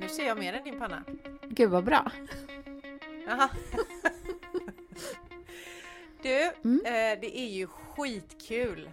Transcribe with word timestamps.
Nu 0.00 0.08
ser 0.08 0.26
jag 0.26 0.38
mer 0.38 0.52
än 0.52 0.64
din 0.64 0.78
panna. 0.78 1.04
Gud 1.48 1.70
vad 1.70 1.84
bra. 1.84 2.12
Aha. 3.28 3.48
Du, 6.22 6.50
Mm. 6.64 6.80
eh, 6.84 7.20
det 7.20 7.38
är 7.38 7.48
ju 7.48 7.66
skitkul 7.66 8.90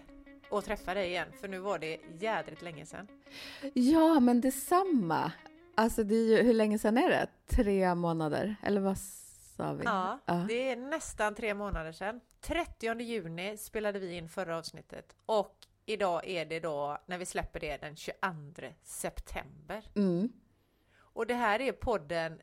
att 0.52 0.66
träffa 0.66 0.94
dig 0.94 1.08
igen, 1.10 1.28
för 1.42 1.48
nu 1.48 1.60
var 1.60 1.80
det 1.80 1.98
jädrigt 2.20 2.62
länge 2.62 2.86
sedan. 2.86 3.08
Ja, 3.74 4.20
men 4.20 4.42
detsamma. 4.42 5.32
Alltså, 5.76 6.04
det 6.04 6.16
är 6.16 6.26
ju, 6.38 6.44
hur 6.44 6.54
länge 6.54 6.80
sedan 6.80 6.98
är 6.98 7.10
det? 7.10 7.28
Tre 7.56 7.96
månader? 7.96 8.56
Eller 8.64 8.82
vad 8.82 8.98
sa 9.56 9.74
vi? 9.74 9.84
Ja, 9.84 10.20
Ja. 10.26 10.46
det 10.48 10.70
är 10.72 10.76
nästan 10.76 11.36
tre 11.36 11.54
månader 11.54 11.92
sedan. 11.92 12.22
30 12.42 13.02
juni 13.02 13.58
spelade 13.58 14.00
vi 14.00 14.14
in 14.14 14.30
förra 14.30 14.58
avsnittet 14.58 15.16
och 15.26 15.58
idag 15.86 16.28
är 16.28 16.46
det 16.46 16.60
då, 16.60 16.98
när 17.06 17.18
vi 17.18 17.26
släpper 17.26 17.60
det, 17.60 17.78
den 17.78 17.96
22 17.96 18.18
september. 18.84 19.84
Mm. 19.96 20.32
Och 20.98 21.28
det 21.28 21.34
här 21.34 21.62
är 21.62 21.72
podden 21.72 22.42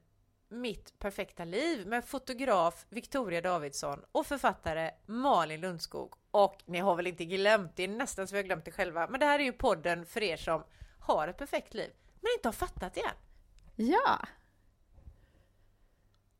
Mitt 0.52 0.98
perfekta 0.98 1.44
liv 1.44 1.86
med 1.86 2.04
fotograf 2.04 2.86
Victoria 2.88 3.40
Davidsson 3.40 4.04
och 4.12 4.26
författare 4.26 4.90
Malin 5.06 5.60
Lundskog. 5.60 6.14
Och 6.30 6.62
ni 6.66 6.78
har 6.78 6.96
väl 6.96 7.06
inte 7.06 7.24
glömt, 7.24 7.76
det 7.76 7.84
är 7.84 7.88
nästan 7.88 8.28
så 8.28 8.34
vi 8.34 8.38
har 8.38 8.44
glömt 8.44 8.64
det 8.64 8.70
själva, 8.70 9.08
men 9.08 9.20
det 9.20 9.26
här 9.26 9.38
är 9.38 9.42
ju 9.44 9.52
podden 9.52 10.06
för 10.06 10.22
er 10.22 10.36
som 10.36 10.64
har 11.00 11.28
ett 11.28 11.38
perfekt 11.38 11.74
liv, 11.74 11.90
men 12.20 12.30
inte 12.36 12.48
har 12.48 12.52
fattat 12.52 12.94
det 12.94 13.00
än. 13.00 13.14
Ja. 13.76 14.18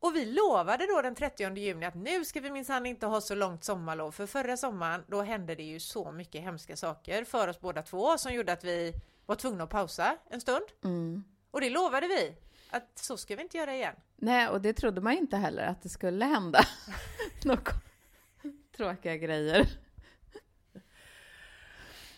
Och 0.01 0.15
vi 0.15 0.25
lovade 0.25 0.87
då 0.87 1.01
den 1.01 1.15
30 1.15 1.57
juni 1.57 1.85
att 1.85 1.95
nu 1.95 2.25
ska 2.25 2.39
vi 2.39 2.51
minsann 2.51 2.85
inte 2.85 3.05
ha 3.05 3.21
så 3.21 3.35
långt 3.35 3.63
sommarlov, 3.63 4.11
för 4.11 4.25
förra 4.25 4.57
sommaren 4.57 5.03
då 5.07 5.21
hände 5.21 5.55
det 5.55 5.63
ju 5.63 5.79
så 5.79 6.11
mycket 6.11 6.41
hemska 6.41 6.77
saker 6.77 7.23
för 7.23 7.47
oss 7.47 7.59
båda 7.59 7.81
två 7.81 8.17
som 8.17 8.33
gjorde 8.33 8.53
att 8.53 8.63
vi 8.63 8.93
var 9.25 9.35
tvungna 9.35 9.63
att 9.63 9.69
pausa 9.69 10.17
en 10.29 10.41
stund. 10.41 10.65
Mm. 10.83 11.23
Och 11.51 11.61
det 11.61 11.69
lovade 11.69 12.07
vi, 12.07 12.35
att 12.69 12.99
så 12.99 13.17
ska 13.17 13.35
vi 13.35 13.41
inte 13.41 13.57
göra 13.57 13.75
igen. 13.75 13.95
Nej, 14.15 14.47
och 14.47 14.61
det 14.61 14.73
trodde 14.73 15.01
man 15.01 15.13
ju 15.13 15.19
inte 15.19 15.37
heller 15.37 15.63
att 15.63 15.81
det 15.81 15.89
skulle 15.89 16.25
hända. 16.25 16.59
Några 17.43 17.71
tråkiga 18.77 19.17
grejer. 19.17 19.67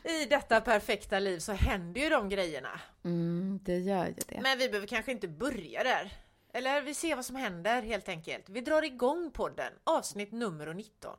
I 0.03 0.25
detta 0.25 0.61
perfekta 0.61 1.19
liv 1.19 1.39
så 1.39 1.51
händer 1.51 2.01
ju 2.01 2.09
de 2.09 2.29
grejerna. 2.29 2.79
Mm, 3.03 3.59
det 3.63 3.79
gör 3.79 4.05
ju 4.05 4.13
det. 4.27 4.39
Men 4.41 4.57
vi 4.57 4.67
behöver 4.69 4.87
kanske 4.87 5.11
inte 5.11 5.27
börja 5.27 5.83
där. 5.83 6.22
Eller 6.55 6.81
vi 6.81 6.93
ser 6.93 7.15
vad 7.15 7.25
som 7.25 7.35
händer 7.35 7.81
helt 7.81 8.09
enkelt. 8.09 8.49
Vi 8.49 8.61
drar 8.61 8.81
igång 8.81 9.31
podden, 9.31 9.73
avsnitt 9.83 10.31
nummer 10.31 10.73
19. 10.73 11.17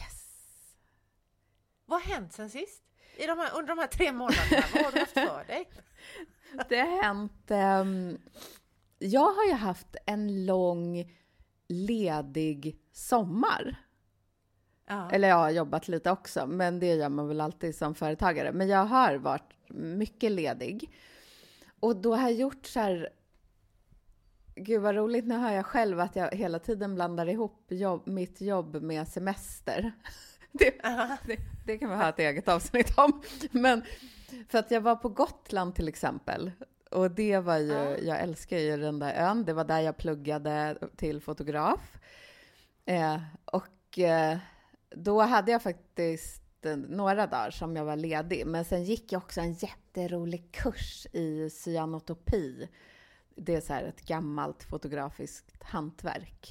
Yes! 0.00 0.28
Vad 1.86 2.02
har 2.02 2.14
hänt 2.14 2.32
sen 2.32 2.50
sist? 2.50 2.82
I 3.16 3.26
de 3.26 3.38
här, 3.38 3.50
under 3.54 3.68
de 3.74 3.78
här 3.80 3.86
tre 3.86 4.12
månaderna, 4.12 4.66
vad 4.74 4.84
har 4.84 4.92
du 4.92 4.98
haft 5.00 5.12
för 5.12 5.44
dig? 5.46 5.68
Det 6.68 6.78
har 6.78 7.02
hänt... 7.02 7.50
ehm, 7.50 8.18
jag 8.98 9.32
har 9.32 9.44
ju 9.44 9.52
haft 9.52 9.96
en 10.06 10.46
lång 10.46 11.12
ledig 11.68 12.78
sommar. 12.92 13.76
Ja. 14.86 15.10
Eller 15.10 15.28
jag 15.28 15.36
har 15.36 15.50
jobbat 15.50 15.88
lite 15.88 16.10
också, 16.10 16.46
men 16.46 16.80
det 16.80 16.86
gör 16.86 17.08
man 17.08 17.28
väl 17.28 17.40
alltid 17.40 17.76
som 17.76 17.94
företagare. 17.94 18.52
Men 18.52 18.68
jag 18.68 18.84
har 18.84 19.14
varit 19.14 19.54
mycket 19.68 20.32
ledig. 20.32 20.94
Och 21.80 21.96
då 21.96 22.14
har 22.14 22.22
jag 22.22 22.32
gjort 22.32 22.66
så 22.66 22.80
här... 22.80 23.08
Gud 24.58 24.82
vad 24.82 24.94
roligt, 24.94 25.26
nu 25.26 25.34
hör 25.36 25.52
jag 25.52 25.66
själv 25.66 26.00
att 26.00 26.16
jag 26.16 26.30
hela 26.34 26.58
tiden 26.58 26.94
blandar 26.94 27.28
ihop 27.28 27.64
jobb, 27.68 28.06
mitt 28.06 28.40
jobb 28.40 28.82
med 28.82 29.08
semester. 29.08 29.92
Det, 30.52 30.70
det, 31.26 31.36
det 31.66 31.78
kan 31.78 31.90
vi 31.90 31.96
ha 31.96 32.08
ett 32.08 32.18
eget 32.18 32.48
avsnitt 32.48 32.98
om. 32.98 33.22
Men 33.50 33.82
för 34.48 34.58
att 34.58 34.70
jag 34.70 34.80
var 34.80 34.96
på 34.96 35.08
Gotland 35.08 35.74
till 35.74 35.88
exempel. 35.88 36.50
Och 36.90 37.10
det 37.10 37.38
var 37.38 37.58
ju, 37.58 37.72
Ja. 37.72 37.98
jag 37.98 38.20
älskar 38.20 38.58
ju 38.58 38.76
den 38.76 38.98
där 38.98 39.14
ön. 39.14 39.44
Det 39.44 39.52
var 39.52 39.64
där 39.64 39.80
jag 39.80 39.96
pluggade 39.96 40.78
till 40.96 41.20
fotograf. 41.20 41.98
Eh, 42.84 43.20
och 43.44 43.98
eh, 43.98 44.38
då 44.90 45.20
hade 45.22 45.52
jag 45.52 45.62
faktiskt 45.62 46.42
några 46.88 47.26
dagar 47.26 47.50
som 47.50 47.76
jag 47.76 47.84
var 47.84 47.96
ledig. 47.96 48.46
Men 48.46 48.64
sen 48.64 48.84
gick 48.84 49.12
jag 49.12 49.22
också 49.22 49.40
en 49.40 49.52
jätterolig 49.52 50.52
kurs 50.52 51.06
i 51.12 51.50
cyanotopi. 51.50 52.68
Det 53.38 53.54
är 53.54 53.60
så 53.60 53.72
här 53.72 53.84
ett 53.84 54.00
gammalt 54.06 54.62
fotografiskt 54.64 55.62
hantverk. 55.62 56.50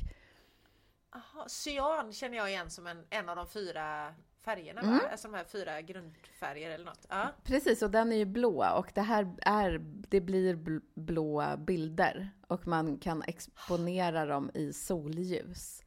Aha, 1.16 1.46
cyan 1.50 2.14
känner 2.14 2.38
jag 2.38 2.50
igen 2.50 2.70
som 2.70 2.88
en, 2.88 3.06
en 3.10 3.30
av 3.30 3.36
de 3.36 3.48
fyra 3.48 4.16
färgerna, 4.42 4.82
Mm. 4.82 4.94
va? 4.98 5.02
Alltså 5.12 5.28
de 5.28 5.38
här 5.38 5.44
fyra 5.44 5.82
grundfärger 5.82 6.72
eller 6.72 6.86
något. 6.86 7.06
Ja. 7.10 7.34
Precis, 7.44 7.82
och 7.82 7.92
den 7.92 8.12
är 8.12 8.16
ju 8.18 8.26
blå 8.26 8.66
och 8.78 8.92
det 8.96 9.02
här 9.02 9.36
är, 9.42 9.80
det 10.08 10.22
blir 10.22 10.56
bl- 10.56 10.82
blåa 10.94 11.58
bilder 11.58 12.30
och 12.48 12.68
man 12.68 12.98
kan 13.00 13.22
exponera 13.28 14.26
dem 14.26 14.52
i 14.54 14.74
solljus. 14.74 15.84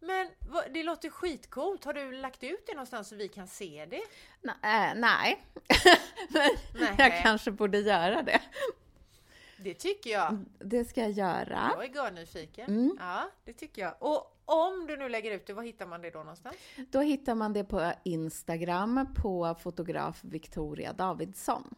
Men 0.00 0.30
det 0.74 0.82
låter 0.82 1.10
skitcoolt. 1.10 1.84
Har 1.84 1.92
du 1.94 2.12
lagt 2.12 2.44
ut 2.44 2.66
det 2.66 2.72
någonstans 2.74 3.08
så 3.08 3.16
vi 3.16 3.28
kan 3.28 3.46
se 3.48 3.86
det? 3.90 4.02
Nej, 4.62 4.92
nej. 4.96 5.44
men 6.32 6.48
Nej. 6.80 6.94
jag 6.98 7.22
kanske 7.22 7.50
borde 7.50 7.78
göra 7.78 8.22
det. 8.22 8.40
Det 9.66 9.74
tycker 9.74 10.10
jag. 10.10 10.44
Det 10.58 10.84
ska 10.84 11.00
jag 11.00 11.10
göra. 11.10 11.70
Jag 11.74 11.84
är 11.84 11.94
görnyfiken. 11.94 12.66
Mm. 12.68 12.96
Ja, 13.00 13.30
det 13.44 13.52
tycker 13.52 13.82
jag. 13.82 13.94
Och 13.98 14.42
om 14.44 14.86
du 14.86 14.96
nu 14.96 15.08
lägger 15.08 15.30
ut 15.30 15.46
det, 15.46 15.52
var 15.52 15.62
hittar 15.62 15.86
man 15.86 16.02
det 16.02 16.10
då 16.10 16.18
någonstans? 16.18 16.56
Då 16.90 17.00
hittar 17.00 17.34
man 17.34 17.52
det 17.52 17.64
på 17.64 17.92
Instagram 18.04 19.14
på 19.14 19.54
fotograf 19.60 20.24
Victoria 20.24 20.92
Davidsson. 20.92 21.74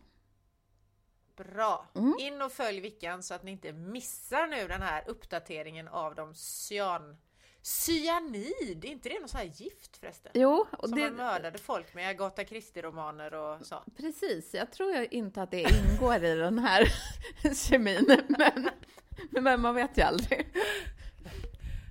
Bra! 1.36 1.86
Mm. 1.94 2.14
In 2.18 2.42
och 2.42 2.52
följ 2.52 2.80
Vickan 2.80 3.22
så 3.22 3.34
att 3.34 3.42
ni 3.42 3.50
inte 3.50 3.72
missar 3.72 4.46
nu 4.46 4.68
den 4.68 4.82
här 4.82 5.04
uppdateringen 5.06 5.88
av 5.88 6.14
de 6.14 6.34
cyan... 6.34 7.16
Cyanid, 7.62 8.84
är 8.84 8.88
inte 8.88 9.08
det 9.08 9.20
något 9.20 9.30
sånt 9.30 9.42
här 9.42 9.50
gift 9.64 9.96
förresten? 9.96 10.32
Jo, 10.34 10.66
och 10.72 10.88
Som 10.88 11.00
man 11.00 11.10
det, 11.10 11.16
mördade 11.16 11.58
folk 11.58 11.94
med, 11.94 12.08
Agatha 12.10 12.42
Christie-romaner 12.44 13.34
och 13.34 13.66
så. 13.66 13.82
precis. 13.96 14.54
Jag 14.54 14.70
tror 14.72 14.90
jag 14.94 15.12
inte 15.12 15.42
att 15.42 15.50
det 15.50 15.60
ingår 15.60 16.24
i 16.24 16.34
den 16.34 16.58
här 16.58 16.92
kemin, 17.54 18.22
men, 18.28 18.70
men 19.42 19.60
man 19.60 19.74
vet 19.74 19.98
ju 19.98 20.02
aldrig. 20.02 20.46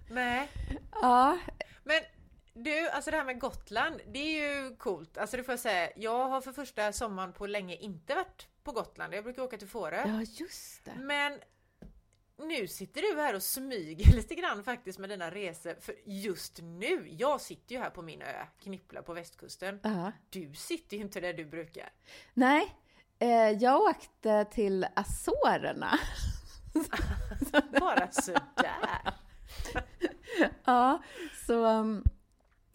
Nej. 0.10 0.50
Ja, 0.92 1.38
Men 1.84 2.02
du, 2.54 2.90
alltså 2.90 3.12
det 3.12 3.18
här 3.18 3.24
med 3.26 3.40
Gotland, 3.40 4.02
det 4.08 4.20
är 4.20 4.54
ju 4.64 4.76
coolt. 4.76 5.18
Alltså 5.18 5.38
det 5.38 5.44
får 5.44 5.52
jag 5.52 5.60
säga, 5.60 5.90
jag 5.96 6.30
har 6.30 6.42
för 6.42 6.52
första 6.52 6.94
sommaren 6.94 7.34
på 7.34 7.48
länge 7.48 7.76
inte 7.76 8.16
varit 8.16 8.48
på 8.64 8.72
Gotland. 8.72 9.14
Jag 9.14 9.24
brukar 9.24 9.42
åka 9.42 9.58
till 9.58 9.68
Fårö. 9.68 10.04
ja 10.08 10.22
just 10.22 10.86
det. 10.86 10.94
Men 10.98 11.40
nu 12.38 12.68
sitter 12.68 13.02
du 13.02 13.22
här 13.22 13.36
och 13.36 13.44
smyger 13.44 14.12
lite 14.16 14.36
grann 14.36 14.64
faktiskt 14.64 15.00
med 15.00 15.10
dina 15.10 15.32
resor. 15.32 15.76
För 15.82 15.96
just 16.06 16.60
nu, 16.62 17.08
jag 17.10 17.42
sitter 17.42 17.76
ju 17.76 17.82
här 17.82 17.90
på 17.90 18.02
min 18.02 18.22
ö, 18.22 18.46
Knippla 18.60 19.02
på 19.02 19.14
västkusten. 19.14 19.80
Ja. 19.84 20.12
Du 20.30 20.54
sitter 20.54 20.98
ju 20.98 21.04
inte 21.04 21.20
där 21.20 21.34
du 21.34 21.46
brukar. 21.46 21.90
Nej, 22.34 22.76
eh, 23.20 23.50
jag 23.50 23.82
åkte 23.82 24.46
till 24.46 24.88
Azorerna. 24.96 26.00
Bara 27.80 28.12
sådär. 28.12 29.14
ja, 30.66 31.04
så 31.48 31.66
um, 31.66 32.04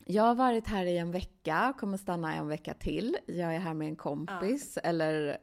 jag 0.04 0.22
har 0.22 0.34
varit 0.34 0.66
här 0.66 0.86
i 0.86 0.98
en 0.98 1.10
vecka, 1.10 1.74
kommer 1.78 1.96
stanna 1.96 2.34
en 2.34 2.48
vecka 2.48 2.74
till. 2.74 3.16
Jag 3.26 3.54
är 3.54 3.58
här 3.58 3.74
med 3.74 3.88
en 3.88 3.96
kompis, 3.96 4.78
eller 4.82 5.38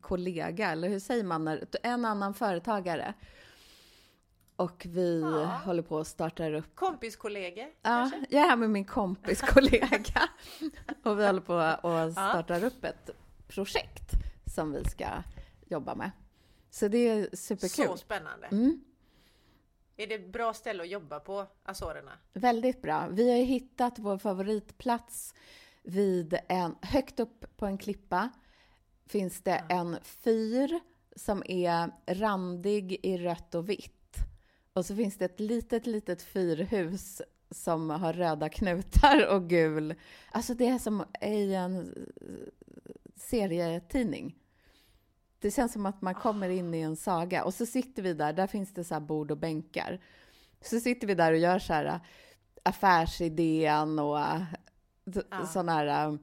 kollega, 0.00 0.70
eller 0.70 0.88
hur 0.88 0.98
säger 1.00 1.24
man? 1.24 1.44
när- 1.44 1.64
En 1.82 2.04
annan 2.04 2.34
företagare. 2.34 3.14
Och 4.56 4.86
vi 4.88 5.20
Ja. 5.20 5.44
håller 5.64 5.82
på 5.82 5.98
att 5.98 6.06
starta 6.06 6.50
upp 6.50 6.74
Kompiskollegor 6.74 7.64
Ja, 7.64 7.70
kanske? 7.82 8.24
jag 8.30 8.42
är 8.44 8.48
här 8.48 8.56
med 8.56 8.70
min 8.70 8.84
kompis 8.84 9.40
kollega 9.40 10.22
och 11.02 11.18
vi 11.20 11.26
håller 11.26 11.40
på 11.40 11.54
att 11.54 12.12
starta 12.12 12.60
upp 12.66 12.84
ett 12.84 13.10
projekt 13.48 14.10
som 14.54 14.72
vi 14.72 14.84
ska 14.84 15.06
jobba 15.68 15.94
med. 15.94 16.10
Så 16.70 16.88
det 16.88 16.98
är 17.08 17.36
superkul. 17.36 17.86
Så 17.86 17.96
spännande. 17.96 18.46
Mm, 18.46 18.84
Är 19.96 20.06
det 20.06 20.14
ett 20.14 20.32
bra 20.32 20.52
ställe 20.54 20.82
att 20.82 20.88
jobba 20.88 21.20
på, 21.20 21.46
Azorerna? 21.64 22.12
väldigt 22.32 22.82
bra. 22.82 23.08
Vi 23.10 23.30
har 23.30 23.44
hittat 23.44 23.98
vår 23.98 24.18
favoritplats 24.18 25.34
vid 25.82 26.38
en, 26.48 26.74
högt 26.82 27.20
upp 27.20 27.56
på 27.56 27.66
en 27.66 27.78
klippa 27.78 28.30
finns 29.10 29.42
det 29.42 29.64
en 29.68 29.98
fyr 30.02 30.80
som 31.16 31.42
är 31.46 31.90
randig 32.06 33.00
i 33.02 33.18
rött 33.18 33.54
och 33.54 33.68
vitt. 33.68 34.16
Och 34.72 34.86
så 34.86 34.96
finns 34.96 35.18
det 35.18 35.24
ett 35.24 35.40
litet, 35.40 35.86
litet 35.86 36.22
fyrhus 36.22 37.22
som 37.50 37.90
har 37.90 38.12
röda 38.12 38.48
knutar 38.48 39.26
och 39.34 39.48
gul. 39.48 39.94
Alltså 40.32 40.54
det 40.54 40.66
är 40.66 40.78
som 40.78 41.04
i 41.20 41.54
en 41.54 41.94
serietidning. 43.16 44.36
Det 45.38 45.50
känns 45.50 45.72
som 45.72 45.86
att 45.86 46.02
man 46.02 46.14
kommer 46.14 46.48
in 46.48 46.74
i 46.74 46.80
en 46.80 46.96
saga 46.96 47.44
och 47.44 47.54
så 47.54 47.66
sitter 47.66 48.02
vi 48.02 48.14
där, 48.14 48.32
där 48.32 48.46
finns 48.46 48.74
det 48.74 48.84
så 48.84 48.94
här 48.94 49.00
bord 49.00 49.30
och 49.30 49.38
bänkar. 49.38 50.00
Så 50.60 50.80
sitter 50.80 51.06
vi 51.06 51.14
där 51.14 51.32
och 51.32 51.38
gör 51.38 51.58
så 51.58 51.72
här 51.72 51.84
äh, 51.84 52.00
affärsidén 52.62 53.98
och 53.98 54.18
äh, 54.18 54.42
sådana 55.52 55.72
här... 55.72 56.18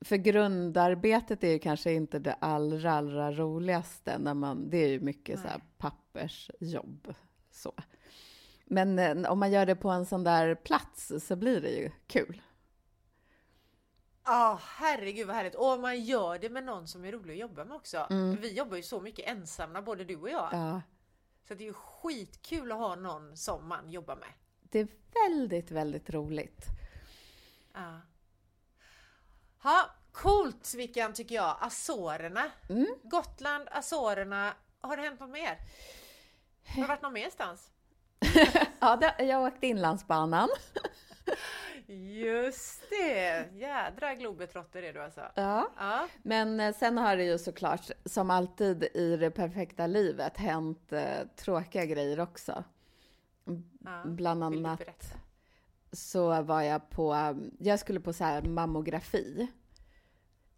För 0.00 0.16
grundarbetet 0.16 1.44
är 1.44 1.48
ju 1.50 1.58
kanske 1.58 1.92
inte 1.92 2.18
det 2.18 2.32
allra, 2.32 2.92
allra 2.92 3.32
roligaste. 3.32 4.18
När 4.18 4.34
man, 4.34 4.70
det 4.70 4.76
är 4.78 4.88
ju 4.88 5.00
mycket 5.00 5.40
så 5.40 5.46
Nej. 5.46 5.60
pappersjobb. 5.78 7.14
Så. 7.50 7.72
Men 8.64 8.98
eh, 8.98 9.30
om 9.32 9.38
man 9.38 9.52
gör 9.52 9.66
det 9.66 9.76
på 9.76 9.90
en 9.90 10.06
sån 10.06 10.24
där 10.24 10.54
plats 10.54 11.12
så 11.20 11.36
blir 11.36 11.60
det 11.60 11.70
ju 11.70 11.90
kul. 12.06 12.42
Ja, 14.24 14.60
herregud 14.62 15.26
vad 15.26 15.36
härligt. 15.36 15.54
Och 15.54 15.80
man 15.80 16.04
gör 16.04 16.38
det 16.38 16.48
med 16.50 16.64
någon 16.64 16.88
som 16.88 17.04
är 17.04 17.12
rolig 17.12 17.32
att 17.34 17.40
jobba 17.40 17.64
med 17.64 17.76
också. 17.76 18.06
Mm. 18.10 18.36
Vi 18.40 18.52
jobbar 18.52 18.76
ju 18.76 18.82
så 18.82 19.00
mycket 19.00 19.28
ensamma, 19.28 19.82
både 19.82 20.04
du 20.04 20.16
och 20.16 20.30
jag. 20.30 20.48
Ja, 20.52 20.82
Så 21.48 21.54
det 21.54 21.64
är 21.64 21.66
ju 21.66 21.72
skitkul 21.72 22.72
att 22.72 22.78
ha 22.78 22.94
någon 22.94 23.36
som 23.36 23.68
man 23.68 23.90
jobbar 23.90 24.16
med. 24.16 24.28
det 24.62 24.78
är 24.80 24.88
väldigt, 25.28 25.70
väldigt 25.70 26.10
roligt. 26.10 26.66
Ja. 27.74 28.00
Ha, 29.66 29.90
coolt 30.12 30.74
Vickan 30.74 31.12
tycker 31.12 31.34
jag. 31.34 31.56
Azorerna. 31.60 32.44
Mm. 32.68 32.86
Gotland, 33.02 33.68
Azorerna. 33.70 34.54
Har 34.80 34.96
det 34.96 35.02
hänt 35.02 35.20
något 35.20 35.30
mer? 35.30 35.58
Har 36.66 36.82
det 36.82 36.88
varit 36.88 37.02
någon 37.02 37.12
merstans? 37.12 37.70
Ja, 38.80 38.96
det, 38.96 39.24
jag 39.24 39.42
åkte 39.42 39.66
Inlandsbanan. 39.66 40.48
Just 41.86 42.90
det! 42.90 43.48
Jädra 43.52 44.14
globetrotter 44.14 44.82
är 44.82 44.92
du 44.92 45.02
alltså. 45.02 45.20
Ja. 45.34 45.70
Ja. 45.76 46.08
Men 46.22 46.60
eh, 46.60 46.74
sen 46.74 46.98
har 46.98 47.16
det 47.16 47.24
ju 47.24 47.38
såklart, 47.38 47.90
som 48.04 48.30
alltid 48.30 48.84
i 48.94 49.16
det 49.16 49.30
perfekta 49.30 49.86
livet, 49.86 50.36
hänt 50.36 50.92
eh, 50.92 51.26
tråkiga 51.36 51.84
grejer 51.84 52.20
också. 52.20 52.64
ja. 53.84 54.02
Bland 54.04 54.50
Vill 54.50 54.62
du 54.62 54.68
annat 54.68 54.78
berätta? 54.78 55.25
Så 55.96 56.42
var 56.42 56.62
jag 56.62 56.90
på, 56.90 57.36
jag 57.58 57.80
skulle 57.80 58.00
på 58.00 58.12
så 58.12 58.24
här 58.24 58.42
mammografi. 58.42 59.48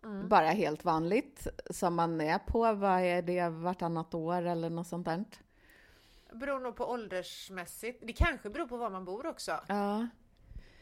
Mm. 0.04 0.28
Bara 0.28 0.46
helt 0.46 0.84
vanligt, 0.84 1.46
som 1.70 1.94
man 1.94 2.20
är 2.20 2.38
på, 2.38 2.72
vad 2.72 3.00
är 3.00 3.22
det, 3.22 3.48
vartannat 3.48 4.14
år 4.14 4.42
eller 4.42 4.70
något 4.70 4.86
sånt 4.86 5.04
där. 5.04 5.24
Beror 6.32 6.60
nog 6.60 6.76
på 6.76 6.90
åldersmässigt. 6.90 8.02
Det 8.06 8.12
kanske 8.12 8.50
beror 8.50 8.66
på 8.66 8.76
var 8.76 8.90
man 8.90 9.04
bor 9.04 9.26
också. 9.26 9.60
Ja, 9.66 10.06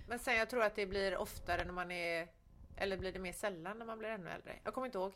Men 0.08 0.18
sen 0.18 0.36
jag 0.36 0.50
tror 0.50 0.62
att 0.62 0.74
det 0.74 0.86
blir 0.86 1.16
oftare 1.16 1.64
när 1.64 1.72
man 1.72 1.90
är... 1.90 2.28
Eller 2.76 2.96
blir 2.98 3.12
det 3.12 3.18
mer 3.18 3.32
sällan 3.32 3.78
när 3.78 3.86
man 3.86 3.98
blir 3.98 4.08
ännu 4.08 4.30
äldre? 4.30 4.52
Jag 4.64 4.74
kommer 4.74 4.86
inte 4.86 4.98
ihåg. 4.98 5.12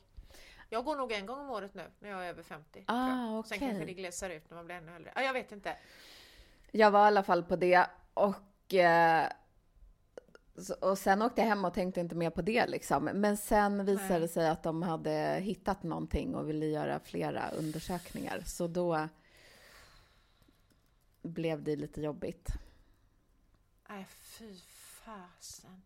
Jag 0.69 0.85
går 0.85 0.97
nog 0.97 1.13
en 1.13 1.27
gång 1.27 1.39
om 1.39 1.51
året 1.51 1.75
nu 1.75 1.85
när 1.99 2.11
jag 2.11 2.25
är 2.25 2.29
över 2.29 2.43
50. 2.43 2.85
Ah, 2.87 3.35
jag. 3.35 3.47
Sen 3.47 3.59
kanske 3.59 3.85
det 3.85 3.95
glesar 3.95 4.31
ut 4.31 4.51
när 4.51 4.57
man 4.57 4.67
blir 4.67 4.77
ännu 4.77 4.97
äldre. 4.97 5.13
Ja, 5.15 5.23
jag 5.23 5.33
vet 5.33 5.53
inte. 5.53 5.77
jag 6.71 6.91
var 6.91 7.05
i 7.05 7.07
alla 7.07 7.23
fall 7.23 7.45
på 7.45 7.57
det 7.57 7.87
och 8.15 8.35
och 10.81 10.99
sen 10.99 11.23
åkte 11.23 11.41
jag 11.41 11.49
hem 11.49 11.65
och 11.65 11.75
tänkte 11.75 12.01
inte 12.01 12.15
mer 12.15 12.31
på 12.31 12.43
det 12.43 12.67
liksom. 12.67 13.05
Men 13.05 13.37
sen 13.37 13.85
visade 13.85 14.19
det 14.19 14.29
sig 14.29 14.49
att 14.49 14.63
de 14.63 14.83
hade 14.83 15.41
hittat 15.41 15.83
någonting 15.83 16.35
och 16.35 16.49
ville 16.49 16.67
göra 16.67 17.01
flera 17.01 17.51
undersökningar. 17.51 18.43
Så 18.47 18.67
då 18.67 19.09
blev 21.23 21.63
det 21.63 21.77
lite 21.77 22.01
jobbigt. 22.01 22.49
Nej, 23.89 24.07
fy 24.11 24.55
fasen. 25.05 25.83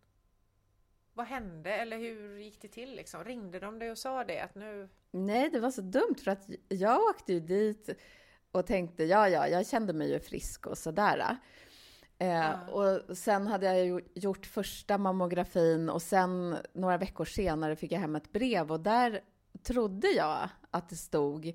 Vad 1.12 1.26
hände 1.26 1.74
eller 1.74 1.98
hur 1.98 2.38
gick 2.38 2.60
det 2.60 2.68
till 2.68 2.96
liksom? 2.96 3.24
Ringde 3.24 3.60
de 3.60 3.78
dig 3.78 3.90
och 3.90 3.98
sa 3.98 4.24
det 4.24 4.40
att 4.40 4.54
nu... 4.54 4.88
Nej, 5.10 5.50
det 5.50 5.60
var 5.60 5.70
så 5.70 5.80
dumt 5.80 6.16
för 6.24 6.30
att 6.30 6.48
jag 6.68 7.02
åkte 7.02 7.32
ju 7.32 7.40
dit 7.40 7.88
och 8.50 8.66
tänkte 8.66 9.04
ja, 9.04 9.28
ja, 9.28 9.48
jag 9.48 9.66
kände 9.66 9.92
mig 9.92 10.10
ju 10.12 10.20
frisk 10.20 10.66
och 10.66 10.78
sådär. 10.78 11.36
Eh, 12.18 12.28
Ja. 12.28 12.58
Och 12.72 13.16
sen 13.16 13.46
hade 13.46 13.66
jag 13.66 13.84
ju 13.86 14.00
gjort 14.14 14.46
första 14.46 14.98
mammografin 14.98 15.90
och 15.90 16.02
sen 16.02 16.56
några 16.72 16.98
veckor 16.98 17.24
senare 17.24 17.76
fick 17.76 17.92
jag 17.92 18.00
hem 18.00 18.16
ett 18.16 18.32
brev 18.32 18.72
och 18.72 18.80
där 18.80 19.20
trodde 19.62 20.08
jag 20.08 20.48
att 20.70 20.88
det 20.88 20.96
stod 20.96 21.52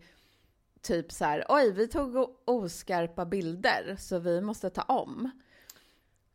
typ 0.81 1.11
så 1.11 1.25
här, 1.25 1.45
oj, 1.49 1.71
vi 1.71 1.87
tog 1.87 2.29
oskarpa 2.45 3.25
bilder 3.25 3.95
så 3.99 4.19
vi 4.19 4.41
måste 4.41 4.69
ta 4.69 4.81
om. 4.81 5.31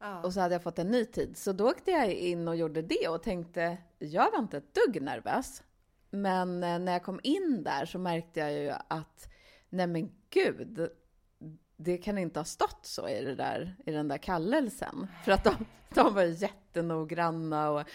Ja. 0.01 0.23
Och 0.23 0.33
så 0.35 0.41
hade 0.41 0.55
jag 0.55 0.63
fått 0.63 0.79
en 0.79 0.91
ny 0.91 1.05
tid. 1.05 1.37
Så 1.37 1.53
då 1.53 1.71
åkte 1.71 1.91
jag 1.91 2.13
in 2.13 2.49
och 2.49 2.57
gjorde 2.57 2.83
det 2.83 3.09
och 3.09 3.23
tänkte, 3.23 3.79
jag 3.99 4.31
var 4.31 4.39
inte 4.39 4.57
ett 4.57 4.75
dugg 4.75 5.03
nervös. 5.03 5.63
Men 6.11 6.63
eh, 6.63 6.79
när 6.79 6.93
jag 6.93 7.03
kom 7.03 7.21
in 7.23 7.63
där 7.65 7.87
så 7.87 7.99
märkte 7.99 8.41
jag 8.41 8.53
ju 8.53 8.71
att, 8.89 9.29
nej 9.69 9.87
men 9.87 10.11
gud, 10.31 10.89
det 11.77 11.99
kan 11.99 12.19
inte 12.19 12.41
ha 12.41 12.45
stått 12.45 12.87
så 12.87 13.09
i, 13.09 13.25
det 13.25 13.35
där, 13.35 13.77
i 13.87 13.93
den 13.93 14.09
där 14.09 14.19
kallelsen. 14.19 15.07
För 15.25 15.33
att 15.33 15.45
de, 15.45 15.55
de 15.95 16.15
var 16.15 16.23
jättenoggranna 16.23 17.71
och 17.71 17.89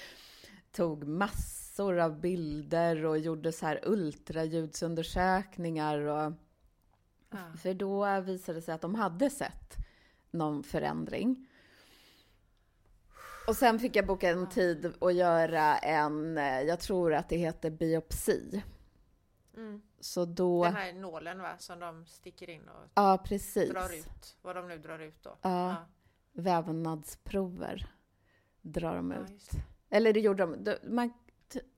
tog 0.72 1.08
massor 1.08 2.00
av 2.00 2.20
bilder 2.20 3.06
och 3.06 3.20
gjorde 3.20 3.52
så 3.52 3.66
här 3.66 3.80
ultraljudsundersökningar. 3.84 6.00
Och, 6.00 6.34
Ja. 7.32 7.38
för 7.62 7.74
då 7.74 8.22
visade 8.22 8.58
det 8.58 8.62
sig 8.62 8.74
att 8.74 8.82
de 8.82 8.96
hade 8.96 9.30
sett 9.30 9.76
någon 10.32 10.64
förändring. 10.64 11.48
Och 13.48 13.56
sen 13.56 13.80
fick 13.80 13.96
jag 13.96 14.06
boka 14.06 14.30
en 14.30 14.50
tid 14.50 14.94
och 15.00 15.12
göra 15.12 15.78
en, 15.78 16.38
eh, 16.38 16.62
jag 16.62 16.80
tror 16.80 17.14
att 17.14 17.30
det 17.30 17.38
heter 17.38 17.70
biopsi. 17.70 18.64
Mm. 19.60 19.82
Så 20.00 20.26
då, 20.26 20.64
Den 20.64 20.76
här 20.76 20.94
nålen 20.94 21.42
va, 21.42 21.58
som 21.58 21.80
de 21.80 22.06
sticker 22.06 22.50
in 22.50 22.68
och 22.68 22.90
ja 22.94 23.18
precis. 23.26 23.70
drar 23.70 23.94
ut. 24.00 24.38
Vad 24.42 24.56
de 24.56 24.68
nu 24.68 24.78
drar 24.78 25.00
ut 25.00 25.24
då. 25.24 25.38
Ja, 25.42 25.76
vävnadsprover 26.34 27.88
drar 28.62 28.96
de 28.96 29.12
Ja, 29.12 29.18
ut. 29.18 29.50
Eller 29.90 30.14
det 30.14 30.20
gjorde 30.20 30.46
de. 30.46 30.78
Man, 30.84 31.14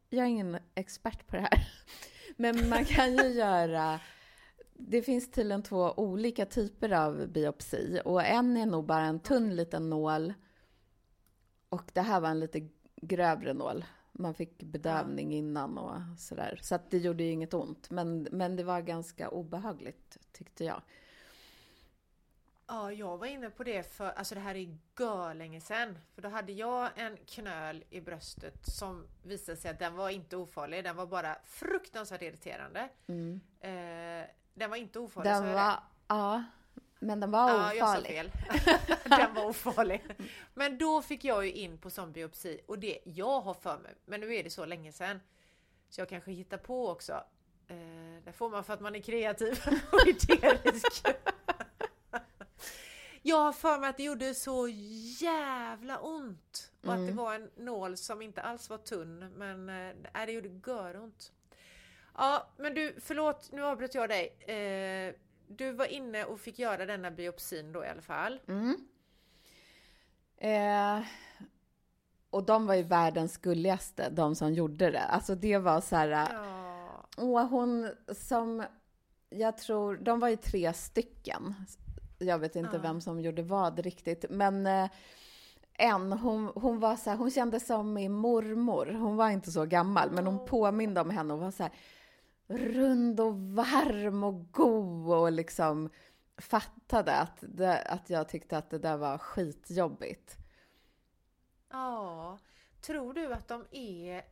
jag 0.09 0.25
är 0.25 0.29
ingen 0.29 0.57
expert 0.75 1.27
på 1.27 1.35
det 1.35 1.41
här. 1.41 1.67
Men 2.37 2.69
man 2.69 2.85
kan 2.85 3.13
ju 3.15 3.23
göra... 3.27 3.99
Det 4.73 5.01
finns 5.01 5.31
tydligen 5.31 5.63
två 5.63 5.93
olika 5.97 6.45
typer 6.45 6.91
av 6.91 7.27
biopsi. 7.27 8.01
Och 8.05 8.23
en 8.23 8.57
är 8.57 8.65
nog 8.65 8.85
bara 8.85 9.05
en 9.05 9.19
tunn 9.19 9.55
liten 9.55 9.89
nål. 9.89 10.33
Och 11.69 11.91
det 11.93 12.01
här 12.01 12.19
var 12.21 12.29
en 12.29 12.39
lite 12.39 12.69
grövre 13.01 13.53
nål. 13.53 13.85
Man 14.11 14.33
fick 14.33 14.63
bedövning 14.63 15.33
innan 15.33 15.77
och 15.77 16.01
sådär. 16.17 16.59
Så 16.61 16.75
att 16.75 16.91
det 16.91 16.97
gjorde 16.97 17.23
ju 17.23 17.31
inget 17.31 17.53
ont. 17.53 17.89
Men, 17.89 18.27
men 18.31 18.55
det 18.55 18.63
var 18.63 18.81
ganska 18.81 19.29
obehagligt, 19.29 20.17
tyckte 20.31 20.65
jag. 20.65 20.81
Ja, 22.67 22.91
jag 22.91 23.17
var 23.17 23.27
inne 23.27 23.49
på 23.49 23.63
det 23.63 23.83
för, 23.83 24.11
alltså 24.11 24.35
det 24.35 24.41
här 24.41 24.55
är 24.55 24.77
görlänge 24.99 25.61
sedan. 25.61 25.97
För 26.15 26.21
då 26.21 26.29
hade 26.29 26.51
jag 26.51 26.89
en 26.95 27.17
knöl 27.17 27.83
i 27.89 28.01
bröstet 28.01 28.65
som 28.65 29.07
visade 29.23 29.57
sig 29.57 29.71
att 29.71 29.79
den 29.79 29.95
var 29.95 30.09
inte 30.09 30.37
ofarlig, 30.37 30.83
den 30.83 30.95
var 30.95 31.05
bara 31.05 31.35
fruktansvärt 31.45 32.21
irriterande. 32.21 32.89
Mm. 33.07 33.41
Eh, 33.59 34.27
den 34.53 34.69
var 34.69 34.77
inte 34.77 34.99
ofarlig, 34.99 35.31
Den 35.31 35.53
var... 35.53 35.79
Ja, 36.07 36.43
men 37.01 37.19
den 37.19 37.31
var 37.31 37.47
det? 37.47 37.53
Ja, 37.57 37.73
jag 37.73 37.87
sa 37.87 37.93
ofarlig. 37.99 38.07
fel. 38.11 38.31
den 39.19 39.33
var 39.33 39.45
ofarlig. 39.45 40.01
Men 40.53 40.77
då 40.77 41.01
fick 41.01 41.23
jag 41.23 41.45
ju 41.45 41.51
in 41.51 41.77
på 41.77 41.89
sån 41.89 42.11
biopsi 42.11 42.61
och 42.67 42.79
det 42.79 42.99
jag 43.03 43.41
har 43.41 43.53
för 43.53 43.77
mig, 43.77 43.93
men 44.05 44.19
nu 44.21 44.35
är 44.35 44.43
det 44.43 44.49
så 44.49 44.65
länge 44.65 44.91
sedan. 44.91 45.19
Så 45.89 46.01
jag 46.01 46.09
kanske 46.09 46.31
hittar 46.31 46.57
på 46.57 46.89
också. 46.89 47.13
Eh, 47.67 48.23
det 48.25 48.31
får 48.33 48.49
man 48.49 48.63
för 48.63 48.73
att 48.73 48.81
man 48.81 48.95
är 48.95 48.99
kreativ 49.01 49.59
och 49.91 50.07
idérisk. 50.07 51.03
Jag 53.23 53.37
har 53.37 53.53
för 53.53 53.79
mig 53.79 53.89
att 53.89 53.97
det 53.97 54.03
gjorde 54.03 54.33
så 54.33 54.67
jävla 55.19 55.99
ont. 55.99 56.71
Och 56.81 56.93
att 56.93 56.97
det 56.99 57.03
Mm. 57.03 57.15
var 57.15 57.33
en 57.35 57.49
nål 57.55 57.97
som 57.97 58.21
inte 58.21 58.41
alls 58.41 58.69
var 58.69 58.77
tunn. 58.77 59.33
Men 59.35 59.69
eh, 59.69 60.25
det 60.25 60.31
gjorde 60.31 60.49
göront. 60.67 61.31
Ja, 62.17 62.47
men 62.57 62.73
du, 62.73 62.95
förlåt, 63.01 63.49
nu 63.51 63.63
avbröt 63.65 63.95
jag 63.95 64.09
dig. 64.09 64.27
Eh, 64.39 65.15
du 65.57 65.71
var 65.71 65.85
inne 65.85 66.23
och 66.25 66.39
fick 66.39 66.59
göra 66.59 66.85
denna 66.85 67.11
biopsin 67.11 67.71
då 67.71 67.85
i 67.85 67.87
alla 67.87 68.01
fall. 68.01 68.39
Mm. 68.47 68.77
Eh, 70.37 71.05
och 72.29 72.43
de 72.43 72.65
var 72.67 72.75
ju 72.75 72.83
världens 72.83 73.37
gulligaste, 73.37 74.09
de 74.09 74.35
som 74.35 74.53
gjorde 74.53 74.91
det. 74.91 75.03
Alltså 75.03 75.35
det 75.35 75.57
var 75.57 75.81
så 75.81 75.95
här... 75.95 76.09
Ja. 76.09 77.05
Åh, 77.17 77.45
hon 77.47 77.89
som... 78.13 78.63
Jag 79.29 79.57
tror... 79.57 79.95
De 79.97 80.19
var 80.19 80.29
ju 80.29 80.35
tre 80.35 80.73
stycken. 80.73 81.55
Jag 82.17 82.39
vet 82.39 82.55
inte 82.55 82.75
Ja. 82.75 82.81
vem 82.81 83.01
som 83.01 83.19
gjorde 83.19 83.41
vad 83.43 83.79
riktigt. 83.79 84.25
Men 84.29 84.67
eh, 84.67 84.89
en, 85.73 86.11
hon, 86.13 86.51
hon 86.55 86.79
var 86.79 86.95
så 86.95 87.09
här, 87.09 87.17
Hon 87.17 87.31
kändes 87.31 87.67
som 87.67 87.93
min 87.93 88.11
mormor. 88.11 88.85
Hon 88.85 89.15
var 89.17 89.29
inte 89.29 89.51
så 89.51 89.65
gammal, 89.65 90.11
men 90.11 90.27
hon 90.27 90.45
påminde 90.45 91.01
om 91.01 91.09
henne 91.09 91.33
och 91.33 91.39
var 91.39 91.51
så 91.51 91.63
här 91.63 91.71
rund 92.51 93.19
och 93.19 93.35
varm 93.35 94.23
och 94.23 94.51
god 94.51 95.13
och 95.13 95.31
liksom 95.31 95.89
fattade 96.37 97.15
att, 97.15 97.37
det, 97.41 97.81
att 97.81 98.09
jag 98.09 98.29
tyckte 98.29 98.57
att 98.57 98.69
det 98.69 98.79
där 98.79 98.97
var 98.97 99.17
skitjobbigt. 99.17 100.37
ja. 101.69 102.39
Tror 102.81 103.13
du 103.13 103.33
att 103.33 103.47
de 103.47 103.65
är... 103.71 104.25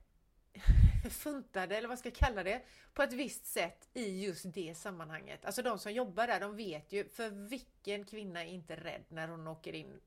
funtade, 1.10 1.78
eller 1.78 1.88
vad 1.88 2.00
ska 2.00 2.10
jag 2.10 2.16
kalla 2.16 2.44
det, 2.44 2.62
på 2.94 3.04
ett 3.04 3.14
visst 3.14 3.46
sätt 3.46 3.90
i 3.94 4.26
just 4.26 4.54
det 4.54 4.78
sammanhanget. 4.78 5.46
Alltså 5.46 5.62
de 5.62 5.80
som 5.80 5.92
jobbar 5.92 6.28
där, 6.28 6.40
de 6.40 6.56
vet 6.56 6.92
ju, 6.92 7.10
för 7.10 7.30
vilken 7.30 8.06
kvinna 8.06 8.46
är 8.46 8.48
inte 8.48 8.76
rädd 8.76 9.04
när 9.10 9.28
hon 9.28 9.48
åker 9.48 9.76
in 9.76 10.00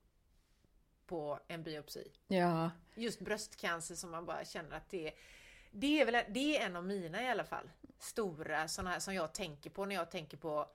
på 1.05 1.39
en 1.47 1.63
biopsi? 1.63 2.11
Ja. 2.27 2.71
Just 2.95 3.19
bröstcancer 3.19 3.95
som 3.95 4.11
man 4.11 4.25
bara 4.25 4.45
känner 4.45 4.77
att 4.77 4.89
det 4.89 5.07
är 5.07 5.13
det 5.73 6.01
är, 6.01 6.05
väl, 6.05 6.25
det 6.29 6.57
är 6.57 6.65
en 6.65 6.75
av 6.75 6.85
mina 6.85 7.23
i 7.23 7.29
alla 7.29 7.43
fall. 7.43 7.69
Stora 7.99 8.67
sådana 8.67 8.89
här 8.89 8.99
som 8.99 9.13
jag 9.13 9.33
tänker 9.33 9.69
på 9.69 9.85
när 9.85 9.95
jag 9.95 10.11
tänker 10.11 10.37
på 10.37 10.67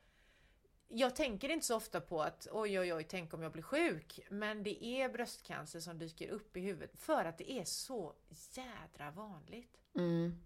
jag 0.89 1.17
tänker 1.17 1.49
inte 1.49 1.67
så 1.67 1.77
ofta 1.77 2.01
på 2.01 2.23
att 2.23 2.49
oj 2.53 2.81
oj 2.81 2.95
oj, 2.95 3.05
tänk 3.05 3.35
om 3.35 3.43
jag 3.43 3.53
blir 3.53 3.63
sjuk. 3.63 4.21
Men 4.31 4.63
det 4.63 4.85
är 4.85 5.09
bröstcancer 5.09 5.81
som 5.81 5.99
dyker 5.99 6.29
upp 6.29 6.57
i 6.57 6.61
huvudet 6.61 6.99
för 6.99 7.25
att 7.25 7.39
det 7.39 7.53
är 7.53 7.65
så 7.65 8.15
jädra 8.53 9.11
vanligt. 9.11 9.81
Mm. 9.95 10.41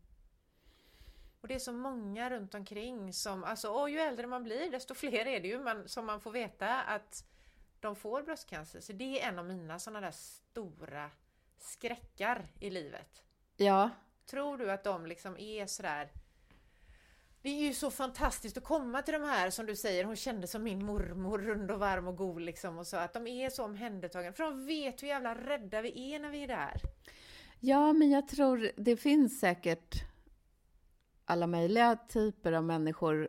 Och 1.40 1.48
det 1.48 1.54
är 1.54 1.58
så 1.58 1.72
många 1.72 2.30
runt 2.30 2.54
omkring 2.54 3.12
som, 3.12 3.44
alltså 3.44 3.68
och 3.68 3.90
ju 3.90 3.98
äldre 3.98 4.26
man 4.26 4.44
blir 4.44 4.70
desto 4.70 4.94
fler 4.94 5.26
är 5.26 5.40
det 5.40 5.48
ju 5.48 5.62
man, 5.62 5.88
som 5.88 6.06
man 6.06 6.20
får 6.20 6.30
veta 6.30 6.82
att 6.82 7.24
de 7.80 7.96
får 7.96 8.22
bröstcancer. 8.22 8.80
Så 8.80 8.92
det 8.92 9.22
är 9.22 9.28
en 9.28 9.38
av 9.38 9.44
mina 9.44 9.78
sådana 9.78 10.00
där 10.00 10.10
stora 10.10 11.10
skräckar 11.58 12.52
i 12.60 12.70
livet. 12.70 13.22
Ja. 13.56 13.90
Tror 14.26 14.58
du 14.58 14.70
att 14.70 14.84
de 14.84 15.06
liksom 15.06 15.38
är 15.38 15.66
sådär 15.66 16.12
det 17.42 17.48
är 17.48 17.66
ju 17.66 17.74
så 17.74 17.90
fantastiskt 17.90 18.56
att 18.56 18.64
komma 18.64 19.02
till 19.02 19.14
de 19.14 19.22
här 19.22 19.50
som 19.50 19.66
du 19.66 19.76
säger, 19.76 20.04
hon 20.04 20.16
kände 20.16 20.46
som 20.46 20.62
min 20.62 20.84
mormor, 20.84 21.38
rund 21.38 21.70
och 21.70 21.78
varm 21.78 22.08
och 22.08 22.16
god 22.16 22.42
liksom 22.42 22.78
och 22.78 22.86
så 22.86 22.96
att 22.96 23.12
de 23.12 23.26
är 23.26 23.50
så 23.50 23.64
omhändertagande. 23.64 24.36
För 24.36 24.44
de 24.44 24.66
vet 24.66 25.02
hur 25.02 25.08
jävla 25.08 25.34
rädda 25.34 25.82
vi 25.82 26.14
är 26.14 26.18
när 26.18 26.30
vi 26.30 26.42
är 26.42 26.48
där. 26.48 26.80
Ja, 27.60 27.92
men 27.92 28.10
jag 28.10 28.28
tror 28.28 28.70
det 28.76 28.96
finns 28.96 29.40
säkert 29.40 29.94
alla 31.24 31.46
möjliga 31.46 31.96
typer 32.08 32.52
av 32.52 32.64
människor 32.64 33.28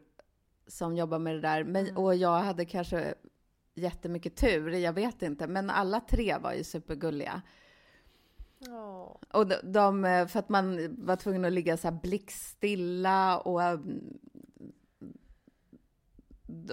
som 0.67 0.95
jobbar 0.95 1.19
med 1.19 1.35
det 1.35 1.41
där. 1.41 1.63
Men, 1.63 1.83
Mm. 1.83 1.97
Och 1.97 2.15
jag 2.15 2.39
hade 2.39 2.65
kanske 2.65 3.13
jättemycket 3.73 4.35
tur, 4.35 4.69
jag 4.69 4.93
vet 4.93 5.21
inte. 5.21 5.47
Men 5.47 5.69
alla 5.69 5.99
tre 5.99 6.37
var 6.37 6.53
ju 6.53 6.63
supergulliga. 6.63 7.41
Oh. 8.69 9.17
Och 9.31 9.47
de, 9.47 9.55
de, 9.63 10.05
eh, 10.05 10.27
för 10.27 10.39
att 10.39 10.49
man 10.49 10.95
var 11.05 11.15
tvungen 11.15 11.45
att 11.45 11.53
ligga 11.53 11.77
så 11.77 11.87
här 11.87 11.99
blickstilla 12.03 13.37
och, 13.37 13.63
eh, 13.63 13.79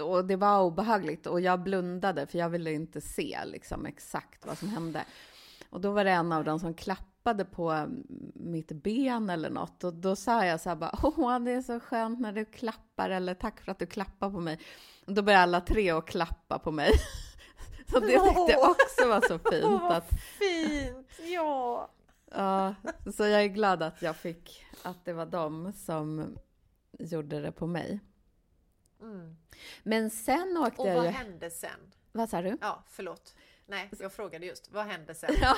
och 0.01 0.25
det 0.25 0.35
var 0.35 0.61
obehagligt. 0.61 1.27
Och 1.27 1.41
jag 1.41 1.63
blundade 1.63 2.27
för 2.27 2.39
jag 2.39 2.49
ville 2.49 2.73
inte 2.73 3.01
se 3.01 3.39
liksom 3.45 3.85
exakt 3.85 4.45
vad 4.45 4.57
som 4.57 4.69
hände. 4.69 5.05
Och 5.69 5.81
då 5.81 5.91
var 5.91 6.03
det 6.03 6.11
en 6.11 6.31
av 6.31 6.43
dem 6.43 6.59
som 6.59 6.73
klappade 6.73 7.45
på 7.45 7.73
eh, 7.73 7.85
mitt 8.33 8.71
ben 8.71 9.29
eller 9.29 9.49
något. 9.49 9.83
Och 9.83 9.93
då 9.93 10.15
sa 10.15 10.45
jag 10.45 10.61
så 10.61 10.69
här 10.69 10.75
bara, 10.75 10.99
åh 11.03 11.39
det 11.39 11.51
är 11.51 11.61
så 11.61 11.79
skönt 11.79 12.19
när 12.19 12.31
du 12.31 12.45
klappar 12.45 13.09
eller 13.09 13.33
tack 13.33 13.61
för 13.61 13.71
att 13.71 13.79
du 13.79 13.85
klappar 13.85 14.29
på 14.29 14.39
mig. 14.39 14.59
Och 15.05 15.13
då 15.13 15.21
började 15.21 15.43
alla 15.43 15.61
tre 15.61 15.91
att 15.91 16.05
klappa 16.05 16.59
på 16.59 16.71
mig. 16.71 16.91
Så 17.91 17.99
det 17.99 18.19
tyckte 18.19 18.51
jag 18.51 18.71
också 18.71 19.07
var 19.07 19.21
så 19.21 19.39
fint. 19.39 19.63
Åh, 19.63 19.81
vad 19.81 19.91
Att, 19.91 20.09
fint! 20.39 21.07
Ja! 21.23 21.91
Ja, 22.31 22.75
så 23.15 23.25
jag 23.25 23.43
är 23.43 23.47
glad 23.47 23.83
att 23.83 24.01
jag 24.01 24.15
fick, 24.15 24.65
att 24.83 25.05
det 25.05 25.13
var 25.13 25.25
de 25.25 25.73
som 25.73 26.37
gjorde 26.99 27.41
det 27.41 27.51
på 27.51 27.67
mig. 27.67 27.99
Mm. 29.01 29.35
Men 29.83 30.09
sen 30.09 30.57
åkte 30.57 30.81
Och 30.81 30.87
jag 30.87 30.95
vad 30.95 31.05
ju... 31.05 31.11
hände 31.11 31.49
sen? 31.49 31.91
Vad 32.11 32.29
sa 32.29 32.41
du? 32.41 32.57
Ja, 32.61 32.83
förlåt. 32.89 33.35
Nej, 33.65 33.89
jag 33.99 34.13
frågade 34.13 34.45
just, 34.45 34.71
vad 34.71 34.85
hände 34.85 35.15
sen? 35.15 35.35
Ja, 35.41 35.55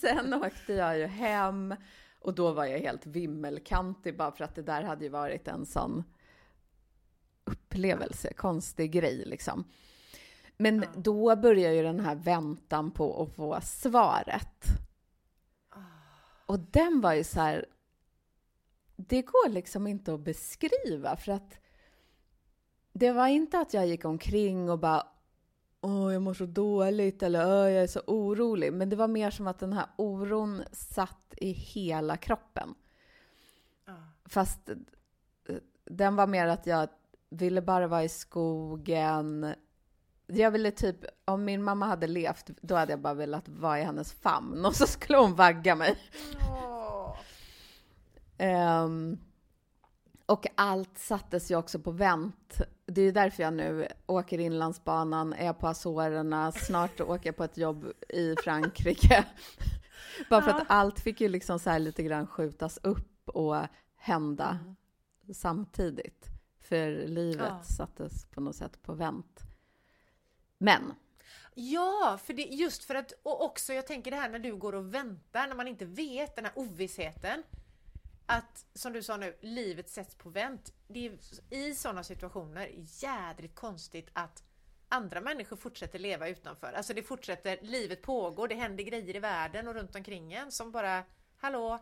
sen 0.00 0.34
åkte 0.34 0.72
jag 0.72 0.98
ju 0.98 1.06
hem 1.06 1.74
och 2.20 2.34
då 2.34 2.52
var 2.52 2.64
jag 2.64 2.78
helt 2.78 3.06
vimmelkantig 3.06 4.16
bara 4.16 4.32
för 4.32 4.44
att 4.44 4.54
det 4.54 4.62
där 4.62 4.82
hade 4.82 5.04
ju 5.04 5.10
varit 5.10 5.48
en 5.48 5.66
sån 5.66 6.04
upplevelse, 7.44 8.32
konstig 8.32 8.92
grej 8.92 9.24
liksom. 9.26 9.64
Men 10.60 10.82
Ja. 10.82 10.88
då 10.96 11.36
börjar 11.36 11.72
ju 11.72 11.82
den 11.82 12.00
här 12.00 12.14
väntan 12.14 12.90
på 12.90 13.22
att 13.22 13.34
få 13.36 13.60
svaret. 13.62 14.64
Ah. 15.68 15.78
Och 16.46 16.58
den 16.58 17.00
var 17.00 17.12
ju 17.14 17.24
så 17.24 17.40
här... 17.40 17.66
Det 18.96 19.22
går 19.22 19.48
liksom 19.48 19.86
inte 19.86 20.14
att 20.14 20.20
beskriva 20.20 21.16
för 21.16 21.32
att 21.32 21.58
det 22.92 23.12
var 23.12 23.26
inte 23.28 23.58
att 23.58 23.74
jag 23.74 23.86
gick 23.86 24.04
omkring 24.04 24.70
och 24.70 24.78
bara 24.78 25.06
Åh, 25.80 26.12
jag 26.12 26.22
mår 26.22 26.34
så 26.34 26.46
dåligt 26.46 27.22
eller 27.22 27.46
Åh, 27.46 27.70
jag 27.70 27.82
är 27.82 27.86
så 27.86 28.00
orolig. 28.06 28.72
Men 28.72 28.88
det 28.88 28.96
var 28.96 29.08
mer 29.08 29.30
som 29.30 29.46
att 29.46 29.58
den 29.58 29.72
här 29.72 29.86
oron 29.96 30.62
satt 30.72 31.34
i 31.36 31.52
hela 31.52 32.16
kroppen. 32.16 32.74
Ja. 33.86 33.96
Fast 34.24 34.68
eh, 34.68 35.56
den 35.84 36.16
var 36.16 36.26
mer 36.26 36.46
att 36.46 36.66
jag 36.66 36.88
ville 37.30 37.62
bara 37.62 37.86
vara 37.86 38.04
i 38.04 38.08
skogen. 38.08 39.54
Jag 40.32 40.50
ville 40.50 40.70
typ, 40.70 40.96
om 41.24 41.44
min 41.44 41.62
mamma 41.62 41.86
hade 41.86 42.06
levt, 42.06 42.50
då 42.62 42.74
hade 42.74 42.92
jag 42.92 43.00
bara 43.00 43.14
velat 43.14 43.48
vara 43.48 43.80
i 43.80 43.82
hennes 43.82 44.12
famn 44.12 44.64
och 44.64 44.76
så 44.76 44.86
skulle 44.86 45.18
hon 45.18 45.34
vagga 45.34 45.74
mig. 45.74 45.96
Ehm, 48.38 49.18
och 50.26 50.46
allt 50.54 50.98
sattes 50.98 51.50
ju 51.50 51.56
också 51.56 51.78
på 51.78 51.90
vänt. 51.90 52.60
Det 52.86 53.00
är 53.00 53.04
ju 53.04 53.12
därför 53.12 53.42
jag 53.42 53.54
nu 53.54 53.88
åker 54.06 54.38
Inlandsbanan, 54.38 55.32
är 55.32 55.52
på 55.52 55.68
Azorerna, 55.68 56.52
snart 56.52 57.00
åker 57.00 57.26
jag 57.28 57.36
på 57.36 57.44
ett 57.44 57.56
jobb 57.56 57.86
i 58.08 58.34
Frankrike. 58.44 59.24
Bara 60.30 60.42
för 60.42 60.50
Ja. 60.50 60.56
att 60.56 60.64
allt 60.68 61.00
fick 61.00 61.20
ju 61.20 61.28
liksom 61.28 61.58
så 61.58 61.70
här 61.70 61.78
lite 61.78 62.02
grann 62.02 62.26
skjutas 62.26 62.78
upp 62.82 63.28
och 63.28 63.56
hända 63.96 64.58
Mm. 64.62 65.34
samtidigt. 65.34 66.26
För 66.60 67.06
livet 67.06 67.46
Ja. 67.48 67.62
sattes 67.62 68.24
på 68.26 68.40
något 68.40 68.56
sätt 68.56 68.82
på 68.82 68.92
vänt. 68.92 69.40
Men, 70.62 70.94
Ja, 71.54 72.18
för 72.24 72.32
det, 72.32 72.42
just 72.42 72.84
för 72.84 72.94
att, 72.94 73.12
och 73.22 73.44
också 73.44 73.72
jag 73.72 73.86
tänker 73.86 74.10
det 74.10 74.16
här 74.16 74.28
när 74.28 74.38
du 74.38 74.56
går 74.56 74.74
och 74.74 74.94
väntar, 74.94 75.48
när 75.48 75.54
man 75.54 75.68
inte 75.68 75.84
vet 75.84 76.36
den 76.36 76.44
här 76.44 76.52
ovissheten. 76.56 77.42
Att, 78.26 78.66
som 78.74 78.92
du 78.92 79.02
sa 79.02 79.16
nu, 79.16 79.36
livet 79.40 79.88
sätts 79.88 80.14
på 80.14 80.30
vänt. 80.30 80.72
Det 80.88 81.06
är 81.06 81.18
i 81.50 81.74
sådana 81.74 82.04
situationer 82.04 82.70
jädrigt 83.02 83.54
konstigt 83.54 84.10
att 84.12 84.42
andra 84.88 85.20
människor 85.20 85.56
fortsätter 85.56 85.98
leva 85.98 86.28
utanför. 86.28 86.72
Alltså 86.72 86.94
det 86.94 87.02
fortsätter, 87.02 87.58
livet 87.62 88.02
pågår, 88.02 88.48
det 88.48 88.54
händer 88.54 88.84
grejer 88.84 89.16
i 89.16 89.18
världen 89.18 89.68
och 89.68 89.74
runt 89.74 89.96
omkring 89.96 90.32
en 90.32 90.52
som 90.52 90.72
bara, 90.72 91.04
hallå, 91.38 91.78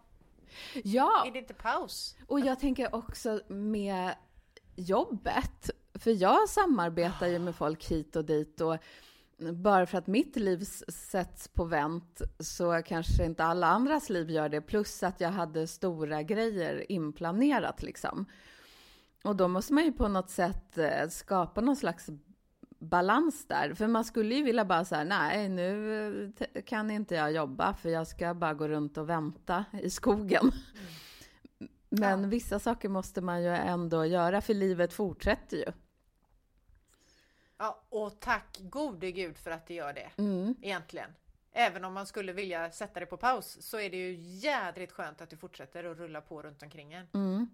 ja, 0.84 1.24
är 1.26 1.30
det 1.30 1.38
inte 1.38 1.54
paus? 1.54 2.16
Och 2.26 2.40
jag 2.40 2.60
tänker 2.60 2.94
också 2.94 3.40
med 3.48 4.14
jobbet. 4.76 5.70
För 5.98 6.22
jag 6.22 6.48
samarbetar 6.48 7.26
ju 7.26 7.38
med 7.38 7.54
folk 7.54 7.84
hit 7.90 8.16
och 8.16 8.24
dit 8.24 8.60
och 8.60 8.76
bara 9.52 9.86
för 9.86 9.98
att 9.98 10.06
mitt 10.06 10.36
liv 10.36 10.64
sätts 10.88 11.48
på 11.48 11.64
vänt 11.64 12.22
så 12.40 12.82
kanske 12.86 13.24
inte 13.24 13.44
alla 13.44 13.66
andras 13.66 14.10
liv 14.10 14.30
gör 14.30 14.48
det. 14.48 14.60
Plus 14.60 15.02
att 15.02 15.20
jag 15.20 15.30
hade 15.30 15.66
stora 15.66 16.22
grejer 16.22 16.92
inplanerat 16.92 17.82
liksom. 17.82 18.24
Och 19.24 19.36
då 19.36 19.48
måste 19.48 19.72
man 19.72 19.84
ju 19.84 19.92
på 19.92 20.08
något 20.08 20.30
sätt 20.30 20.78
eh, 20.78 21.08
skapa 21.08 21.60
någon 21.60 21.76
slags 21.76 22.10
balans 22.78 23.46
där. 23.48 23.74
För 23.74 23.86
man 23.86 24.04
skulle 24.04 24.34
ju 24.34 24.42
vilja 24.42 24.64
bara 24.64 24.84
säga 24.84 25.04
nej 25.04 25.48
nu 25.48 26.34
eh, 26.54 26.62
kan 26.62 26.90
inte 26.90 27.14
jag 27.14 27.32
jobba 27.32 27.74
för 27.74 27.88
jag 27.88 28.06
ska 28.06 28.34
bara 28.34 28.54
gå 28.54 28.68
runt 28.68 28.98
och 28.98 29.08
vänta 29.08 29.64
i 29.82 29.90
skogen. 29.90 30.52
Men 31.90 32.22
Ja. 32.22 32.28
vissa 32.28 32.58
saker 32.58 32.88
måste 32.88 33.20
man 33.20 33.42
ju 33.42 33.48
ändå 33.48 34.04
göra 34.04 34.40
för 34.40 34.54
livet 34.54 34.92
fortsätter 34.92 35.56
ju. 35.56 35.64
Ja, 37.58 37.80
och 37.88 38.20
tack 38.20 38.58
gode 38.60 39.12
gud 39.12 39.38
för 39.38 39.50
att 39.50 39.66
det 39.66 39.74
gör 39.74 39.92
det. 39.92 40.10
Mm. 40.16 40.54
egentligen. 40.62 41.10
Även 41.52 41.84
om 41.84 41.92
man 41.92 42.06
skulle 42.06 42.32
vilja 42.32 42.70
sätta 42.70 43.00
det 43.00 43.06
på 43.06 43.16
paus 43.16 43.56
så 43.60 43.80
är 43.80 43.90
det 43.90 43.96
ju 43.96 44.14
jädrigt 44.14 44.92
skönt 44.92 45.20
att 45.20 45.30
du 45.30 45.36
fortsätter 45.36 45.84
att 45.84 45.96
rulla 45.98 46.20
på 46.20 46.42
runt 46.42 46.62
omkring 46.62 46.92
en. 46.92 47.06
Mm. 47.14 47.48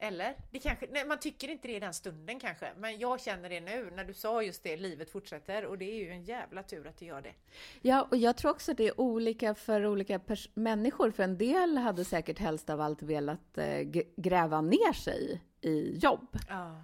Eller? 0.00 0.34
Det 0.50 0.58
kanske, 0.58 0.86
nej, 0.90 1.06
man 1.06 1.18
tycker 1.18 1.48
inte 1.48 1.68
det 1.68 1.76
i 1.76 1.80
den 1.80 1.94
stunden 1.94 2.40
kanske, 2.40 2.72
men 2.76 2.98
jag 2.98 3.20
känner 3.20 3.48
det 3.48 3.60
nu 3.60 3.90
när 3.96 4.04
du 4.04 4.14
sa 4.14 4.42
just 4.42 4.62
det, 4.62 4.76
livet 4.76 5.10
fortsätter 5.10 5.64
och 5.64 5.78
det 5.78 5.84
är 5.84 6.04
ju 6.04 6.10
en 6.10 6.24
jävla 6.24 6.62
tur 6.62 6.86
att 6.86 6.96
det 6.96 7.06
gör 7.06 7.22
det. 7.22 7.34
Ja, 7.82 8.08
och 8.10 8.16
jag 8.16 8.36
tror 8.36 8.50
också 8.50 8.74
det 8.74 8.88
är 8.88 9.00
olika 9.00 9.54
för 9.54 9.86
olika 9.86 10.20
människor. 10.54 11.10
För 11.10 11.22
en 11.22 11.38
del 11.38 11.78
hade 11.78 12.04
säkert 12.04 12.38
helst 12.38 12.70
av 12.70 12.80
allt 12.80 13.02
velat 13.02 13.58
eh, 13.58 13.80
gräva 14.16 14.60
ner 14.60 14.92
sig 14.92 15.42
i 15.60 15.98
jobb 15.98 16.38
Ja, 16.48 16.82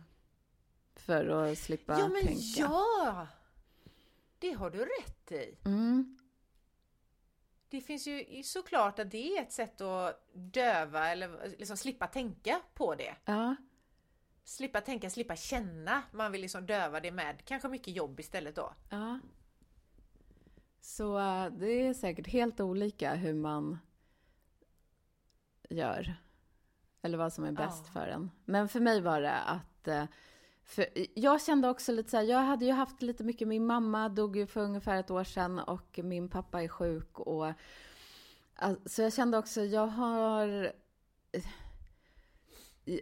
för 0.97 1.29
att 1.29 1.59
slippa 1.59 1.99
ja 1.99 2.09
men 2.09 2.23
tänka. 2.23 2.41
ja! 2.57 3.27
Det 4.39 4.51
har 4.53 4.71
du 4.71 4.79
rätt 4.79 5.33
i. 5.33 5.57
Mm. 5.65 6.19
Det 7.69 7.81
finns 7.81 8.07
ju 8.07 8.43
såklart 8.43 8.99
att 8.99 9.11
det 9.11 9.37
är 9.37 9.43
ett 9.43 9.53
sätt 9.53 9.81
att 9.81 10.27
döva 10.33 11.09
eller 11.09 11.49
liksom 11.59 11.77
slippa 11.77 12.07
tänka 12.07 12.61
på 12.75 12.95
det. 12.95 13.15
Ja. 13.25 13.57
Slippa 14.45 14.81
tänka, 14.81 15.11
slippa 15.11 15.37
känna. 15.37 16.03
Man 16.13 16.33
vill 16.33 16.41
liksom 16.41 16.67
döva 16.67 17.01
det 17.01 17.11
med 17.13 17.45
kanske 17.45 17.69
mycket 17.69 17.95
jobb 17.97 18.21
istället 18.21 18.57
då. 18.57 18.75
ja. 18.91 19.21
Så 20.81 21.19
eh, 21.19 21.47
det 21.53 21.67
är 21.87 21.95
säkert 21.95 22.27
helt 22.27 22.61
olika 22.61 23.15
hur 23.15 23.35
man 23.35 23.79
gör. 25.71 26.15
Eller 27.03 27.19
vad 27.19 27.33
som 27.33 27.45
är 27.45 27.53
bäst 27.53 27.83
Ja. 27.87 27.93
för 27.93 28.07
en. 28.07 28.31
Men 28.45 28.69
för 28.69 28.81
mig 28.81 29.01
var 29.01 29.21
det 29.21 29.39
att 29.41 29.89
eh, 29.89 30.05
för 30.65 30.87
jag 31.15 31.43
kände 31.43 31.69
också 31.69 31.93
lite 31.93 32.11
så 32.11 32.17
här, 32.17 32.25
jag 32.25 32.39
hade 32.39 32.65
ju 32.65 32.73
haft 32.73 33.03
lite 33.03 33.25
mycket, 33.25 33.49
min 33.49 33.67
mamma 33.67 34.09
dog 34.09 34.37
ju 34.37 34.47
för 34.47 34.61
ungefär 34.61 34.97
ett 34.97 35.11
år 35.11 35.25
sedan 35.25 35.59
och 35.59 36.01
min 36.03 36.29
pappa 36.29 36.63
är 36.63 36.69
sjuk 36.69 37.19
och 37.19 37.53
Så 38.87 39.03
jag 39.03 39.13
kände 39.13 39.39
också, 39.39 39.61
jag 39.61 39.87
har... 39.87 40.73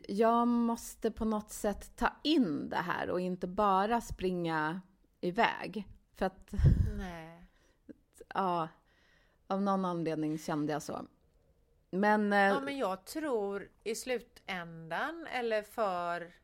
Jag 0.09 0.49
måste 0.49 1.11
på 1.11 1.25
något 1.25 1.51
sätt 1.51 1.97
ta 1.97 2.13
in 2.23 2.69
det 2.69 2.77
här 2.77 3.11
och 3.11 3.21
inte 3.21 3.47
bara 3.47 4.01
springa 4.01 4.81
iväg. 5.21 5.89
För 6.15 6.27
att, 6.27 6.53
Nej. 6.99 7.47
ja, 8.35 8.69
av 9.47 9.63
någon 9.63 9.85
anledning 9.85 10.39
kände 10.39 10.73
jag 10.73 10.83
så. 10.83 11.07
Men, 11.91 12.33
eh, 12.33 12.39
Ja, 12.39 12.61
men 12.61 12.79
jag 12.79 13.05
tror 13.05 13.69
i 13.85 13.95
slutändan 13.95 15.27
eller 15.27 15.63
för... 15.63 16.42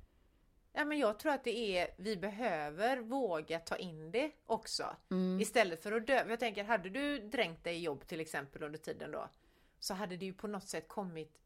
Ja, 0.73 0.85
men 0.85 0.99
jag 0.99 1.19
tror 1.19 1.33
att 1.33 1.45
det 1.45 1.79
är, 1.79 1.89
vi 1.97 2.17
behöver 2.17 2.97
våga 2.97 3.59
ta 3.59 3.77
in 3.77 4.11
det 4.11 4.33
också. 4.47 4.97
mm, 5.11 5.41
Istället 5.41 5.83
för 5.83 5.93
att 5.93 6.07
dö. 6.07 6.25
Jag 6.29 6.41
tänker, 6.41 6.65
hade 6.65 6.89
du 6.91 7.19
dränkt 7.19 7.65
dig 7.65 7.77
i 7.77 7.81
jobb 7.83 8.07
till 8.07 8.21
exempel 8.21 8.63
under 8.63 8.79
tiden 8.79 9.11
då, 9.11 9.29
så 9.81 9.95
hade 9.95 10.17
det 10.17 10.25
ju 10.25 10.33
på 10.33 10.47
något 10.47 10.69
sätt 10.69 10.89
kommit 10.89 11.39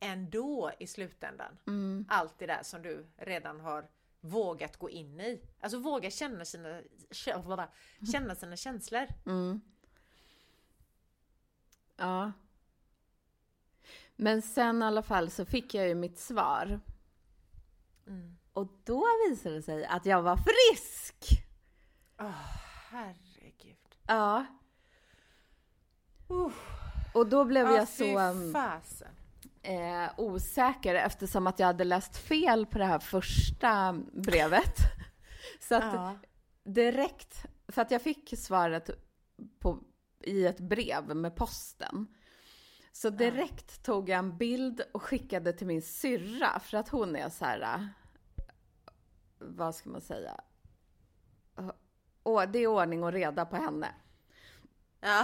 ändå 0.00 0.72
i 0.78 0.86
slutändan. 0.86 1.58
mm, 1.66 2.04
Allt 2.08 2.38
det 2.38 2.46
där 2.46 2.62
som 2.62 2.82
du 2.82 3.06
redan 3.16 3.60
har 3.60 3.88
vågat 4.20 4.76
gå 4.76 4.90
in 4.90 5.20
i. 5.20 5.40
Alltså 5.60 5.78
våga 5.78 6.10
känna 6.10 6.44
sina, 6.44 6.80
känna 8.12 8.34
sina 8.34 8.56
känslor. 8.56 9.06
mm. 9.26 9.60
Ja. 11.96 12.32
Men 14.16 14.42
sen 14.42 14.82
i 14.82 14.84
alla 14.84 15.02
fall 15.02 15.30
så 15.30 15.44
fick 15.44 15.74
jag 15.74 15.88
ju 15.88 15.94
mitt 15.94 16.18
svar. 16.18 16.80
Mm. 18.06 18.36
Och 18.52 18.80
då 18.84 19.04
visade 19.28 19.54
det 19.54 19.62
sig 19.62 19.84
att 19.84 20.06
jag 20.06 20.22
var 20.22 20.36
frisk! 20.36 21.42
Åh, 22.20 22.30
herregud. 22.90 23.76
Ja. 24.06 24.46
Uh. 26.30 26.52
Och 27.14 27.26
då 27.26 27.44
blev 27.44 27.66
Ja, 27.66 27.76
jag 27.76 27.88
så 27.88 28.14
fasen. 28.52 29.08
eh, 29.62 30.10
osäker 30.16 30.94
eftersom 30.94 31.46
att 31.46 31.58
jag 31.58 31.66
hade 31.66 31.84
läst 31.84 32.16
fel 32.16 32.66
på 32.66 32.78
det 32.78 32.84
här 32.84 32.98
första 32.98 33.92
brevet. 34.12 34.74
Så 35.60 35.74
att 35.74 35.94
Ja. 35.94 36.18
direkt, 36.64 37.44
för 37.68 37.82
att 37.82 37.90
jag 37.90 38.02
fick 38.02 38.38
svaret 38.38 38.90
på, 39.60 39.78
i 40.24 40.46
ett 40.46 40.60
brev 40.60 41.16
med 41.16 41.36
posten. 41.36 42.06
Så 42.92 43.10
direkt 43.10 43.82
tog 43.84 44.08
jag 44.08 44.18
en 44.18 44.36
bild 44.36 44.82
och 44.92 45.02
skickade 45.02 45.52
till 45.52 45.66
min 45.66 45.82
syrra 45.82 46.60
för 46.60 46.76
att 46.78 46.88
hon 46.88 47.16
är 47.16 47.28
så 47.28 47.44
här, 47.44 47.88
vad 49.40 49.74
ska 49.74 49.90
man 49.90 50.00
säga? 50.00 50.40
Och 52.22 52.48
det 52.48 52.58
är 52.58 52.66
ordning 52.66 53.02
och 53.04 53.12
reda 53.12 53.44
på 53.46 53.56
henne. 53.56 53.88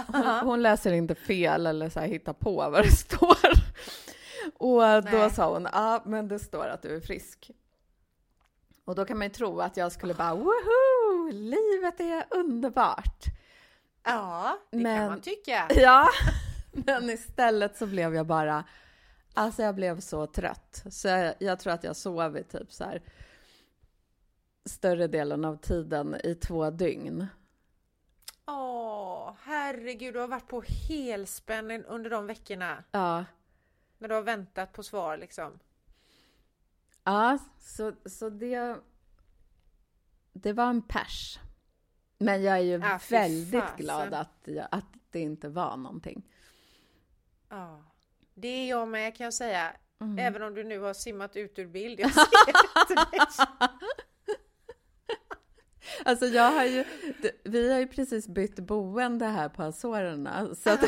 Hon, 0.07 0.25
hon 0.25 0.61
läser 0.61 0.91
inte 0.91 1.15
fel 1.15 1.67
eller 1.67 1.89
så 1.89 1.99
här 1.99 2.07
hittar 2.07 2.33
på 2.33 2.55
vad 2.55 2.83
det 2.83 2.91
står. 2.95 3.37
Och 4.53 4.81
då 5.03 5.17
Nej. 5.17 5.31
sa 5.31 5.53
hon, 5.53 5.67
ja 5.73 6.01
men 6.05 6.27
det 6.27 6.39
står 6.39 6.67
att 6.67 6.81
du 6.81 6.95
är 6.95 6.99
frisk. 6.99 7.51
Och 8.85 8.95
då 8.95 9.05
kan 9.05 9.17
man 9.17 9.27
ju 9.27 9.33
tro 9.33 9.59
att 9.61 9.77
jag 9.77 9.91
skulle 9.91 10.13
bara, 10.13 10.35
woho, 10.35 11.31
livet 11.31 11.99
är 11.99 12.25
underbart. 12.29 13.23
ja, 14.03 14.57
det 14.71 14.77
Men- 14.77 14.97
kan 14.97 15.07
man 15.09 15.21
tycka. 15.21 15.67
Ja, 15.75 16.07
men 16.71 17.09
istället 17.09 17.77
så 17.77 17.85
blev 17.85 18.15
jag 18.15 18.25
bara, 18.25 18.63
alltså 19.33 19.63
jag 19.63 19.75
blev 19.75 19.99
så 19.99 20.27
trött. 20.27 20.83
Så 20.89 21.07
jag, 21.07 21.33
jag 21.39 21.59
tror 21.59 21.73
att 21.73 21.83
jag 21.83 21.95
sov 21.95 22.37
i 22.37 22.43
typ 22.43 22.71
så 22.73 22.83
här 22.83 23.01
större 24.67 25.07
delen 25.07 25.45
av 25.45 25.55
tiden 25.57 26.15
i 26.23 26.35
två 26.35 26.69
dygn. 26.69 27.27
Åh, 28.45 29.33
herregud, 29.43 30.13
du 30.13 30.19
har 30.19 30.27
varit 30.27 30.47
på 30.47 30.63
helspänn 30.89 31.85
under 31.85 32.09
de 32.09 32.27
veckorna. 32.27 32.83
Ja, 32.91 33.25
När 33.97 34.07
du 34.07 34.15
har 34.15 34.21
väntat 34.21 34.73
på 34.73 34.83
svar 34.83 35.17
liksom. 35.17 35.59
Ja, 37.03 37.37
så, 37.59 37.93
så 38.05 38.29
det... 38.29 38.75
Det 40.33 40.53
var 40.53 40.69
en 40.69 40.81
pers. 40.81 41.39
Men 42.17 42.43
jag 42.43 42.57
är 42.57 42.61
ju 42.61 42.81
Ah, 42.83 42.99
fy 42.99 43.15
väldigt 43.15 43.75
glad 43.77 44.13
att, 44.13 44.41
jag, 44.43 44.67
att 44.71 44.85
det 45.11 45.19
inte 45.19 45.49
var 45.49 45.77
någonting. 45.77 46.25
Ja. 47.49 47.83
Det 48.33 48.47
är 48.47 48.69
jag 48.69 48.87
med 48.87 49.15
kan 49.15 49.23
jag 49.23 49.33
säga. 49.33 49.73
Mm. 49.99 50.19
Även 50.19 50.41
om 50.41 50.53
du 50.53 50.63
nu 50.63 50.79
har 50.79 50.93
simmat 50.93 51.35
ut 51.35 51.59
ur 51.59 51.67
bild. 51.67 51.99
Jag 51.99 52.13
ser. 52.13 52.23
Alltså 56.05 56.25
jag 56.25 56.51
har 56.51 56.63
ju, 56.63 56.83
vi 57.43 57.71
har 57.71 57.79
ju 57.79 57.87
precis 57.87 58.27
bytt 58.27 58.55
boende 58.55 59.25
här 59.25 59.49
på 59.49 59.63
Azorerna. 59.63 60.55
Så 60.55 60.69
att 60.69 60.83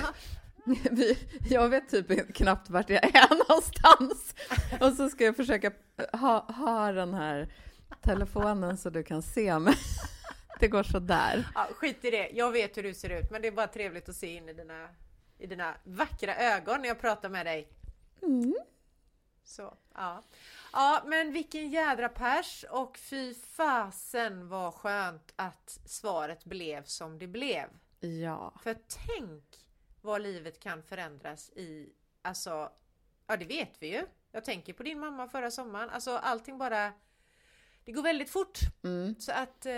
vi, 0.91 1.17
jag 1.49 1.69
vet 1.69 1.89
typ 1.89 2.35
knappt 2.35 2.69
vart 2.69 2.89
jag 2.89 3.03
är 3.03 3.29
någonstans. 3.49 4.35
Och 4.81 4.93
så 4.93 5.09
ska 5.09 5.23
jag 5.25 5.35
försöka 5.35 5.71
ha, 6.11 6.39
ha 6.39 6.91
den 6.91 7.13
här 7.13 7.53
telefonen 8.01 8.77
så 8.77 8.89
du 8.89 9.03
kan 9.03 9.21
se 9.21 9.59
mig. 9.59 9.75
Det 10.59 10.67
går 10.67 10.83
så 10.83 10.99
där. 10.99 11.47
Ja, 11.55 11.67
skit 11.75 12.05
i 12.05 12.11
det. 12.11 12.29
Jag 12.33 12.51
vet 12.51 12.77
hur 12.77 12.83
du 12.83 12.93
ser 12.93 13.09
ut, 13.09 13.31
men 13.31 13.41
det 13.41 13.47
är 13.47 13.51
bara 13.51 13.67
trevligt 13.67 14.09
att 14.09 14.15
se 14.15 14.35
in 14.35 14.49
i 14.49 14.53
dina, 14.53 14.87
i 15.37 15.47
dina 15.47 15.75
vackra 15.83 16.35
ögon 16.35 16.81
när 16.81 16.87
jag 16.87 17.01
pratar 17.01 17.29
med 17.29 17.45
dig. 17.45 17.69
Mm. 18.21 18.55
Så, 19.43 19.73
ja. 19.95 20.23
Ja, 20.73 21.03
men 21.05 21.31
vilken 21.31 21.69
jädra 21.69 22.09
pers 22.09 22.65
och 22.69 22.97
fy 22.97 23.33
fasen 23.33 24.49
vad 24.49 24.73
skönt 24.73 25.33
att 25.35 25.79
svaret 25.85 26.45
blev 26.45 26.83
som 26.83 27.19
det 27.19 27.27
blev. 27.27 27.69
Ja. 27.99 28.53
För 28.63 28.77
tänk 29.07 29.43
vad 30.01 30.21
livet 30.21 30.59
kan 30.59 30.83
förändras 30.83 31.49
i, 31.49 31.93
alltså, 32.21 32.71
ja 33.27 33.37
det 33.37 33.45
vet 33.45 33.81
vi 33.81 33.87
ju. 33.87 34.05
Jag 34.31 34.45
tänker 34.45 34.73
på 34.73 34.83
din 34.83 34.99
mamma 34.99 35.27
förra 35.27 35.51
sommaren, 35.51 35.89
alltså 35.89 36.11
allting 36.17 36.57
bara, 36.57 36.93
det 37.85 37.91
går 37.91 38.03
väldigt 38.03 38.29
fort. 38.29 38.59
Mm. 38.83 39.15
Så 39.19 39.31
att 39.31 39.65
eh, 39.65 39.71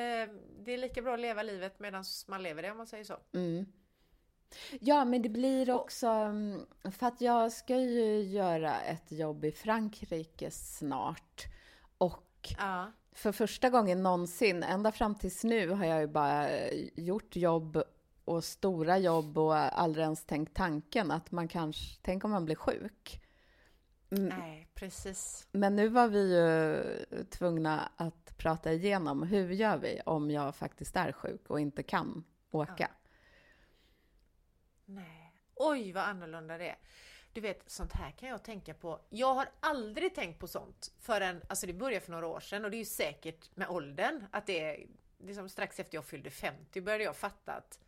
det 0.59 0.71
är 0.71 0.77
lika 0.77 1.01
bra 1.01 1.13
att 1.13 1.19
leva 1.19 1.43
livet 1.43 1.79
medan 1.79 2.03
man 2.27 2.43
lever 2.43 2.61
det 2.61 2.71
om 2.71 2.77
man 2.77 2.87
säger 2.87 3.03
så. 3.03 3.17
Mm. 3.33 3.65
Ja, 4.79 5.05
men 5.05 5.21
det 5.21 5.29
blir 5.29 5.71
också... 5.71 6.07
mm, 6.07 6.65
För 6.99 7.07
att 7.07 7.21
jag 7.21 7.51
ska 7.51 7.75
ju 7.77 8.21
göra 8.21 8.81
ett 8.81 9.11
jobb 9.11 9.45
i 9.45 9.51
Frankrike 9.51 10.51
snart. 10.51 11.45
Och 11.97 12.53
Ja. 12.57 12.91
för 13.11 13.31
första 13.31 13.69
gången 13.69 14.03
någonsin, 14.03 14.63
ända 14.63 14.91
fram 14.91 15.15
tills 15.15 15.43
nu, 15.43 15.69
har 15.69 15.85
jag 15.85 16.01
ju 16.01 16.07
bara 16.07 16.47
gjort 16.95 17.35
jobb 17.35 17.83
och 18.25 18.43
stora 18.43 18.97
jobb 18.97 19.37
och 19.37 19.55
aldrig 19.79 20.03
ens 20.03 20.25
tänkt 20.25 20.55
tanken 20.55 21.11
att 21.11 21.31
man 21.31 21.47
kanske... 21.47 21.99
Tänk 22.01 22.25
om 22.25 22.31
man 22.31 22.45
blir 22.45 22.55
sjuk. 22.55 23.21
Mm, 24.11 24.25
Nej, 24.39 24.67
precis. 24.73 25.47
Men 25.51 25.75
nu 25.75 25.87
var 25.87 26.07
vi 26.07 26.35
ju 26.35 27.25
tvungna 27.25 27.91
att 27.95 28.37
prata 28.37 28.73
igenom 28.73 29.23
hur 29.23 29.49
gör 29.51 29.77
vi 29.77 30.01
om 30.05 30.31
jag 30.31 30.55
faktiskt 30.55 30.95
är 30.95 31.11
sjuk 31.11 31.49
och 31.49 31.59
inte 31.59 31.83
kan 31.83 32.23
åka. 32.51 32.91
Nej. 34.95 35.33
Oj 35.55 35.91
vad 35.91 36.03
annorlunda 36.03 36.57
det 36.57 36.69
är. 36.69 36.77
Du 37.33 37.41
vet, 37.41 37.69
sånt 37.69 37.93
här 37.93 38.11
kan 38.11 38.29
jag 38.29 38.43
tänka 38.43 38.73
på. 38.73 38.99
Jag 39.09 39.33
har 39.33 39.49
aldrig 39.59 40.15
tänkt 40.15 40.39
på 40.39 40.47
sånt 40.47 40.93
förrän, 40.99 41.41
alltså 41.47 41.67
det 41.67 41.73
började 41.73 42.05
för 42.05 42.11
några 42.11 42.27
år 42.27 42.39
sedan 42.39 42.65
och 42.65 42.71
det 42.71 42.77
är 42.77 42.79
ju 42.79 42.85
säkert 42.85 43.55
med 43.55 43.69
åldern 43.69 44.25
att 44.31 44.45
det 44.45 44.59
är, 44.59 44.87
liksom 45.17 45.49
strax 45.49 45.79
efter 45.79 45.97
jag 45.97 46.05
fyllde 46.05 46.29
50 46.29 46.81
började 46.81 47.03
jag 47.03 47.15
fatta 47.15 47.53
att 47.53 47.79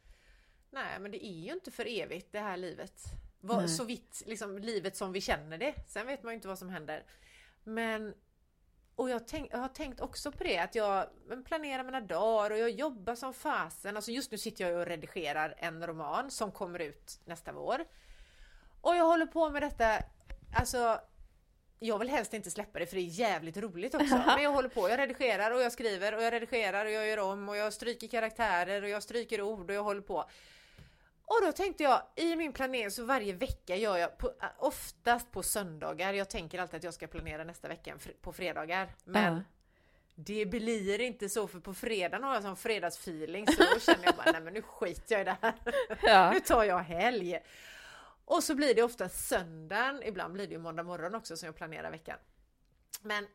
nej 0.70 1.00
men 1.00 1.12
det 1.12 1.26
är 1.26 1.40
ju 1.40 1.54
inte 1.54 1.72
för 1.72 1.88
evigt 1.88 2.32
det 2.32 2.40
här 2.40 2.58
livet. 2.58 3.02
Nej. 3.40 3.70
så 3.70 3.84
vitt, 3.84 4.24
liksom 4.26 4.58
livet 4.58 4.96
som 4.96 5.12
vi 5.12 5.22
känner 5.22 5.58
det. 5.58 5.74
Sen 5.88 6.08
vet 6.08 6.24
man 6.24 6.34
ju 6.34 6.36
inte 6.36 6.48
vad 6.48 6.60
som 6.60 6.70
händer. 6.70 7.04
Men 7.64 8.14
och 8.96 9.10
jag, 9.10 9.28
tänk, 9.28 9.54
jag 9.54 9.58
har 9.58 9.68
tänkt 9.68 10.02
också 10.02 10.32
på 10.32 10.44
det 10.44 10.58
att 10.58 10.76
jag 10.76 11.08
planerar 11.46 11.84
mina 11.84 12.02
dagar 12.02 12.52
och 12.52 12.58
jag 12.58 12.70
jobbar 12.70 13.16
som 13.16 13.34
fasen. 13.34 13.96
Alltså 13.96 14.12
just 14.12 14.32
nu 14.32 14.38
sitter 14.38 14.70
jag 14.70 14.80
och 14.80 14.86
redigerar 14.86 15.56
en 15.58 15.88
roman 15.88 16.32
som 16.32 16.52
kommer 16.52 16.80
ut 16.80 17.20
nästa 17.26 17.52
vår. 17.52 17.86
Och 18.82 18.96
jag 18.96 19.06
håller 19.06 19.26
på 19.26 19.50
med 19.50 19.62
detta, 19.62 20.00
alltså 20.56 21.00
jag 21.80 22.00
vill 22.00 22.10
helst 22.10 22.34
inte 22.34 22.52
släppa 22.52 22.80
det 22.80 22.86
för 22.86 22.96
det 22.96 23.02
är 23.02 23.20
jävligt 23.20 23.58
roligt 23.58 23.96
också. 23.96 24.16
Men 24.26 24.44
jag 24.44 24.52
håller 24.52 24.70
på, 24.70 24.90
jag 24.90 25.00
redigerar 25.00 25.52
och 25.52 25.62
jag 25.62 25.72
skriver 25.72 26.16
och 26.16 26.24
jag 26.24 26.34
redigerar 26.34 26.86
och 26.86 26.92
jag 26.92 27.08
gör 27.08 27.20
om 27.20 27.50
och 27.50 27.58
jag 27.58 27.74
stryker 27.74 28.08
karaktärer 28.08 28.84
och 28.84 28.90
jag 28.90 29.04
stryker 29.04 29.42
ord 29.42 29.70
och 29.70 29.76
jag 29.76 29.84
håller 29.84 30.02
på. 30.02 30.26
Och 31.26 31.40
då 31.46 31.52
tänkte 31.52 31.84
jag, 31.84 32.02
i 32.16 32.36
min 32.36 32.54
planering 32.54 32.92
så 32.92 33.06
varje 33.06 33.34
vecka 33.34 33.76
gör 33.76 33.98
jag, 33.98 34.18
på, 34.18 34.32
oftast 34.58 35.32
på 35.32 35.44
söndagar, 35.44 36.14
jag 36.14 36.30
tänker 36.30 36.60
alltid 36.60 36.78
att 36.78 36.84
jag 36.84 36.94
ska 36.94 37.08
planera 37.08 37.44
nästa 37.44 37.68
vecka 37.68 37.98
på 38.22 38.34
fredagar. 38.34 38.96
Men 39.04 39.34
Ja. 39.36 39.42
det 40.16 40.46
blir 40.46 41.02
inte 41.02 41.30
så 41.30 41.48
för 41.48 41.60
på 41.60 41.74
fredagen 41.74 42.24
har 42.24 42.34
jag 42.34 42.44
sån 42.44 42.58
fredagsfeeling 42.58 43.48
så 43.48 43.64
då 43.74 43.80
känner 43.80 44.06
jag 44.06 44.16
bara, 44.16 44.32
nej 44.32 44.42
men 44.42 44.54
nu 44.54 44.62
skiter 44.62 45.16
jag 45.16 45.22
i 45.22 45.24
det 45.24 45.38
här. 45.42 45.54
Ja. 46.02 46.32
Nu 46.32 46.40
tar 46.40 46.64
jag 46.64 46.80
helg. 46.80 47.40
Och 48.26 48.44
så 48.44 48.56
blir 48.56 48.76
det 48.76 48.84
ofta 48.84 49.10
söndagen, 49.10 50.04
ibland 50.04 50.34
blir 50.34 50.48
det 50.48 50.54
ju 50.54 50.60
måndag 50.60 50.84
morgon 50.84 51.16
också 51.16 51.38
som 51.38 51.46
jag 51.46 51.56
planerar 51.56 51.92
veckan. 51.92 52.18
Men 53.02 53.28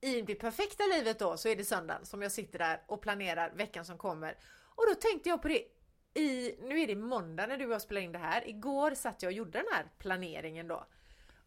i 0.00 0.22
det 0.22 0.34
perfekta 0.34 0.84
livet 0.84 1.18
då 1.18 1.36
så 1.36 1.48
är 1.48 1.56
det 1.56 1.64
söndagen 1.64 2.06
som 2.06 2.22
jag 2.22 2.32
sitter 2.32 2.58
där 2.58 2.82
och 2.86 3.00
planerar 3.02 3.50
veckan 3.54 3.84
som 3.84 3.98
kommer. 3.98 4.36
Och 4.76 4.84
då 4.88 4.94
tänkte 4.94 5.28
jag 5.28 5.42
på 5.42 5.48
det 5.48 5.62
i, 6.14 6.56
nu 6.60 6.80
är 6.80 6.86
det 6.86 6.96
måndag 6.96 7.46
när 7.46 7.58
du 7.58 7.66
och 7.66 7.72
jag 7.72 7.82
spelar 7.82 8.00
in 8.00 8.12
det 8.12 8.18
här. 8.18 8.48
Igår 8.48 8.94
satt 8.94 9.22
jag 9.22 9.28
och 9.28 9.32
gjorde 9.32 9.58
den 9.58 9.66
här 9.72 9.86
planeringen 9.98 10.68
då. 10.68 10.86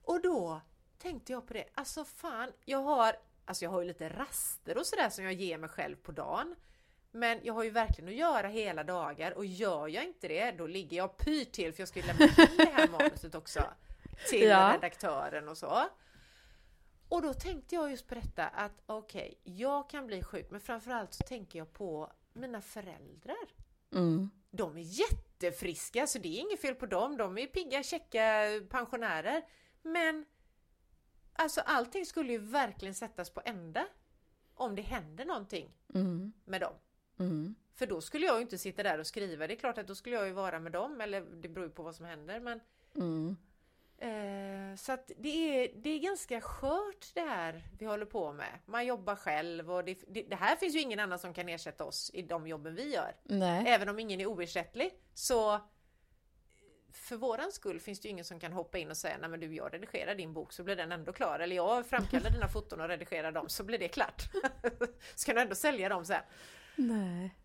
Och 0.01 0.21
då 0.21 0.61
tänkte 0.97 1.31
jag 1.31 1.47
på 1.47 1.53
det, 1.53 1.65
alltså 1.73 2.05
fan, 2.05 2.51
jag 2.65 2.79
har, 2.79 3.15
alltså 3.45 3.65
jag 3.65 3.71
har 3.71 3.81
ju 3.81 3.87
lite 3.87 4.09
raster 4.09 4.77
och 4.77 4.85
sådär 4.85 5.09
som 5.09 5.23
jag 5.23 5.33
ger 5.33 5.57
mig 5.57 5.69
själv 5.69 5.95
på 5.95 6.11
dagen. 6.11 6.55
Men 7.11 7.39
jag 7.43 7.53
har 7.53 7.63
ju 7.63 7.69
verkligen 7.69 8.09
att 8.09 8.15
göra 8.15 8.47
hela 8.47 8.83
dagar 8.83 9.31
och 9.31 9.45
gör 9.45 9.87
jag 9.87 10.03
inte 10.03 10.27
det, 10.27 10.51
då 10.51 10.67
ligger 10.67 10.97
jag 10.97 11.17
pyrt 11.17 11.51
till 11.51 11.73
för 11.73 11.81
jag 11.81 11.87
ska 11.87 11.99
ju 11.99 12.05
lämna 12.07 12.25
in 12.25 12.57
det 12.57 12.71
här 12.73 12.87
manuset 12.87 13.35
också 13.35 13.63
till 14.29 14.47
ja. 14.47 14.73
redaktören 14.73 15.49
och 15.49 15.57
så. 15.57 15.89
Och 17.09 17.21
då 17.21 17.33
tänkte 17.33 17.75
jag 17.75 17.91
just 17.91 18.07
på 18.07 18.15
detta 18.15 18.47
att 18.47 18.81
okej, 18.85 19.39
okay, 19.41 19.53
jag 19.55 19.89
kan 19.89 20.07
bli 20.07 20.23
sjuk, 20.23 20.47
men 20.51 20.61
framförallt 20.61 21.13
så 21.13 21.23
tänker 21.23 21.59
jag 21.59 21.73
på 21.73 22.11
mina 22.33 22.61
föräldrar. 22.61 23.47
Mm. 23.93 24.29
De 24.51 24.77
är 24.77 24.81
jättefriska, 24.81 26.07
så 26.07 26.19
det 26.19 26.27
är 26.27 26.41
inget 26.41 26.61
fel 26.61 26.75
på 26.75 26.85
dem. 26.85 27.17
De 27.17 27.37
är 27.37 27.47
pigga, 27.47 27.83
käcka 27.83 28.45
pensionärer. 28.69 29.45
Men 29.81 30.25
alltså 31.33 31.61
allting 31.61 32.05
skulle 32.05 32.31
ju 32.31 32.37
verkligen 32.37 32.95
sättas 32.95 33.29
på 33.29 33.41
ända 33.45 33.87
om 34.53 34.75
det 34.75 34.81
händer 34.81 35.25
någonting 35.25 35.73
mm. 35.93 36.33
med 36.45 36.61
dem. 36.61 36.73
Mm. 37.19 37.55
För 37.73 37.87
då 37.87 38.01
skulle 38.01 38.25
jag 38.25 38.35
ju 38.35 38.41
inte 38.41 38.57
sitta 38.57 38.83
där 38.83 38.99
och 38.99 39.07
skriva. 39.07 39.47
Det 39.47 39.53
är 39.53 39.59
klart 39.59 39.77
att 39.77 39.87
då 39.87 39.95
skulle 39.95 40.15
jag 40.15 40.27
ju 40.27 40.33
vara 40.33 40.59
med 40.59 40.71
dem, 40.71 41.01
eller 41.01 41.21
det 41.21 41.49
beror 41.49 41.67
ju 41.67 41.73
på 41.73 41.83
vad 41.83 41.95
som 41.95 42.05
händer. 42.05 42.39
Men 42.39 42.59
mm. 42.95 43.37
Eh, 43.99 44.75
så 44.75 44.91
att 44.91 45.11
det 45.17 45.29
är, 45.29 45.71
det 45.75 45.89
är 45.89 45.99
ganska 45.99 46.41
skört 46.41 47.13
det 47.13 47.21
här 47.21 47.63
vi 47.79 47.85
håller 47.85 48.05
på 48.05 48.33
med. 48.33 48.59
Man 48.65 48.85
jobbar 48.85 49.15
själv 49.15 49.71
och 49.71 49.83
det, 49.83 49.97
det, 50.07 50.23
det, 50.23 50.35
här 50.35 50.55
finns 50.55 50.75
ju 50.75 50.79
ingen 50.79 50.99
annan 50.99 51.19
som 51.19 51.33
kan 51.33 51.49
ersätta 51.49 51.85
oss 51.85 52.11
i 52.13 52.21
de 52.21 52.47
jobben 52.47 52.75
vi 52.75 52.93
gör. 52.93 53.15
Nej. 53.23 53.63
Även 53.67 53.89
om 53.89 53.99
ingen 53.99 54.21
är 54.21 54.25
oersättlig 54.25 54.91
så 55.13 55.59
för 56.91 57.15
våran 57.15 57.51
skull 57.51 57.79
finns 57.79 57.99
det 57.99 58.07
ju 58.07 58.11
ingen 58.11 58.25
som 58.25 58.39
kan 58.39 58.53
hoppa 58.53 58.77
in 58.77 58.89
och 58.89 58.97
säga 58.97 59.17
nej 59.21 59.29
men 59.29 59.39
du 59.39 59.55
jag 59.55 59.73
redigerar 59.73 60.15
din 60.15 60.33
bok 60.33 60.53
så 60.53 60.63
blir 60.63 60.75
den 60.75 60.91
ändå 60.91 61.13
klar 61.13 61.39
eller 61.39 61.55
jag 61.55 61.85
framkallar 61.85 62.29
dina 62.29 62.47
foton 62.47 62.81
och 62.81 62.87
redigerar 62.87 63.31
dem 63.31 63.49
så 63.49 63.63
blir 63.63 63.79
det 63.79 63.87
klart. 63.87 64.23
så 65.15 65.25
kan 65.25 65.35
du 65.35 65.41
ändå 65.41 65.55
sälja 65.55 65.89
dem 65.89 66.05
sen. 66.05 66.21
Nej. 66.75 67.35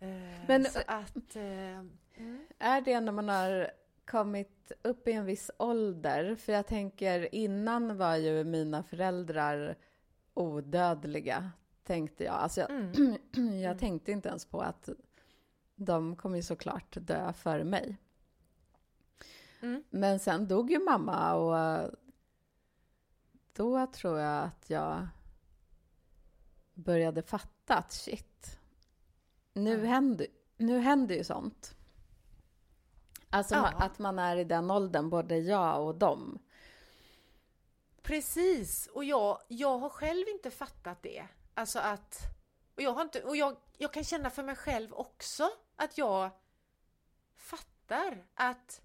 Eh, 0.00 0.46
men 0.48 0.66
att, 0.86 1.36
eh, 1.36 1.78
mm. 2.14 2.46
är 2.58 2.80
det 2.80 3.00
när 3.00 3.12
man 3.12 3.28
har 3.28 3.70
kommit 4.12 4.72
upp 4.82 5.08
i 5.08 5.12
en 5.12 5.24
viss 5.24 5.50
ålder, 5.58 6.34
för 6.36 6.52
jag 6.52 6.66
tänker 6.66 7.34
innan 7.34 7.96
var 7.96 8.16
ju 8.16 8.44
mina 8.44 8.82
föräldrar 8.82 9.76
odödliga, 10.34 11.50
tänkte 11.84 12.24
jag. 12.24 12.34
Alltså 12.34 12.60
jag, 12.60 12.70
mm. 12.70 12.92
jag 13.62 13.64
mm. 13.64 13.78
tänkte 13.78 14.12
inte 14.12 14.28
ens 14.28 14.44
på 14.46 14.60
att 14.60 14.88
de 15.74 16.16
kommer 16.16 16.36
ju 16.36 16.42
såklart 16.42 16.96
dö 17.00 17.32
före 17.32 17.64
mig. 17.64 17.96
Mm. 19.60 19.84
Men 19.90 20.18
sen 20.18 20.48
dog 20.48 20.70
ju 20.70 20.78
mamma 20.78 21.34
och 21.34 21.90
då 23.52 23.86
tror 23.86 24.18
jag 24.18 24.44
att 24.44 24.70
jag 24.70 25.08
började 26.74 27.22
fatta 27.22 27.76
att 27.76 27.92
shit, 27.92 28.58
nu, 29.52 29.74
mm. 29.74 29.86
händer, 29.86 30.26
nu 30.56 30.78
händer 30.78 31.14
ju 31.14 31.24
sånt. 31.24 31.76
Alltså 33.32 33.54
ja. 33.54 33.72
att 33.78 33.98
man 33.98 34.18
är 34.18 34.36
i 34.36 34.44
den 34.44 34.70
åldern, 34.70 35.10
både 35.10 35.38
jag 35.38 35.86
och 35.86 35.94
dem. 35.94 36.38
Precis, 38.02 38.86
och 38.86 39.04
jag, 39.04 39.38
jag 39.48 39.78
har 39.78 39.88
själv 39.88 40.28
inte 40.28 40.50
fattat 40.50 41.02
det. 41.02 41.26
Alltså 41.54 41.78
att, 41.78 42.18
och 42.76 42.82
jag 42.82 42.92
har 42.92 43.02
inte, 43.02 43.22
och 43.22 43.36
jag, 43.36 43.56
jag 43.78 43.92
kan 43.92 44.04
känna 44.04 44.30
för 44.30 44.42
mig 44.42 44.56
själv 44.56 44.94
också 44.94 45.50
att 45.76 45.98
jag 45.98 46.30
fattar 47.36 48.26
att 48.34 48.80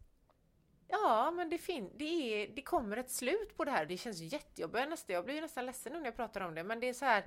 Ja, 0.87 1.31
men 1.31 1.49
det, 1.49 1.57
fin 1.57 1.91
det, 1.95 2.05
är, 2.05 2.47
det 2.47 2.61
kommer 2.61 2.97
ett 2.97 3.11
slut 3.11 3.57
på 3.57 3.65
det 3.65 3.71
här. 3.71 3.85
Det 3.85 3.97
känns 3.97 4.19
jättejobbigt. 4.19 4.87
Jag, 4.89 5.17
jag 5.17 5.25
blir 5.25 5.41
nästan 5.41 5.65
ledsen 5.65 5.93
nu 5.93 5.99
när 5.99 6.05
jag 6.05 6.15
pratar 6.15 6.41
om 6.41 6.55
det, 6.55 6.63
men 6.63 6.79
det 6.79 6.89
är 6.89 6.93
så 6.93 7.05
här. 7.05 7.23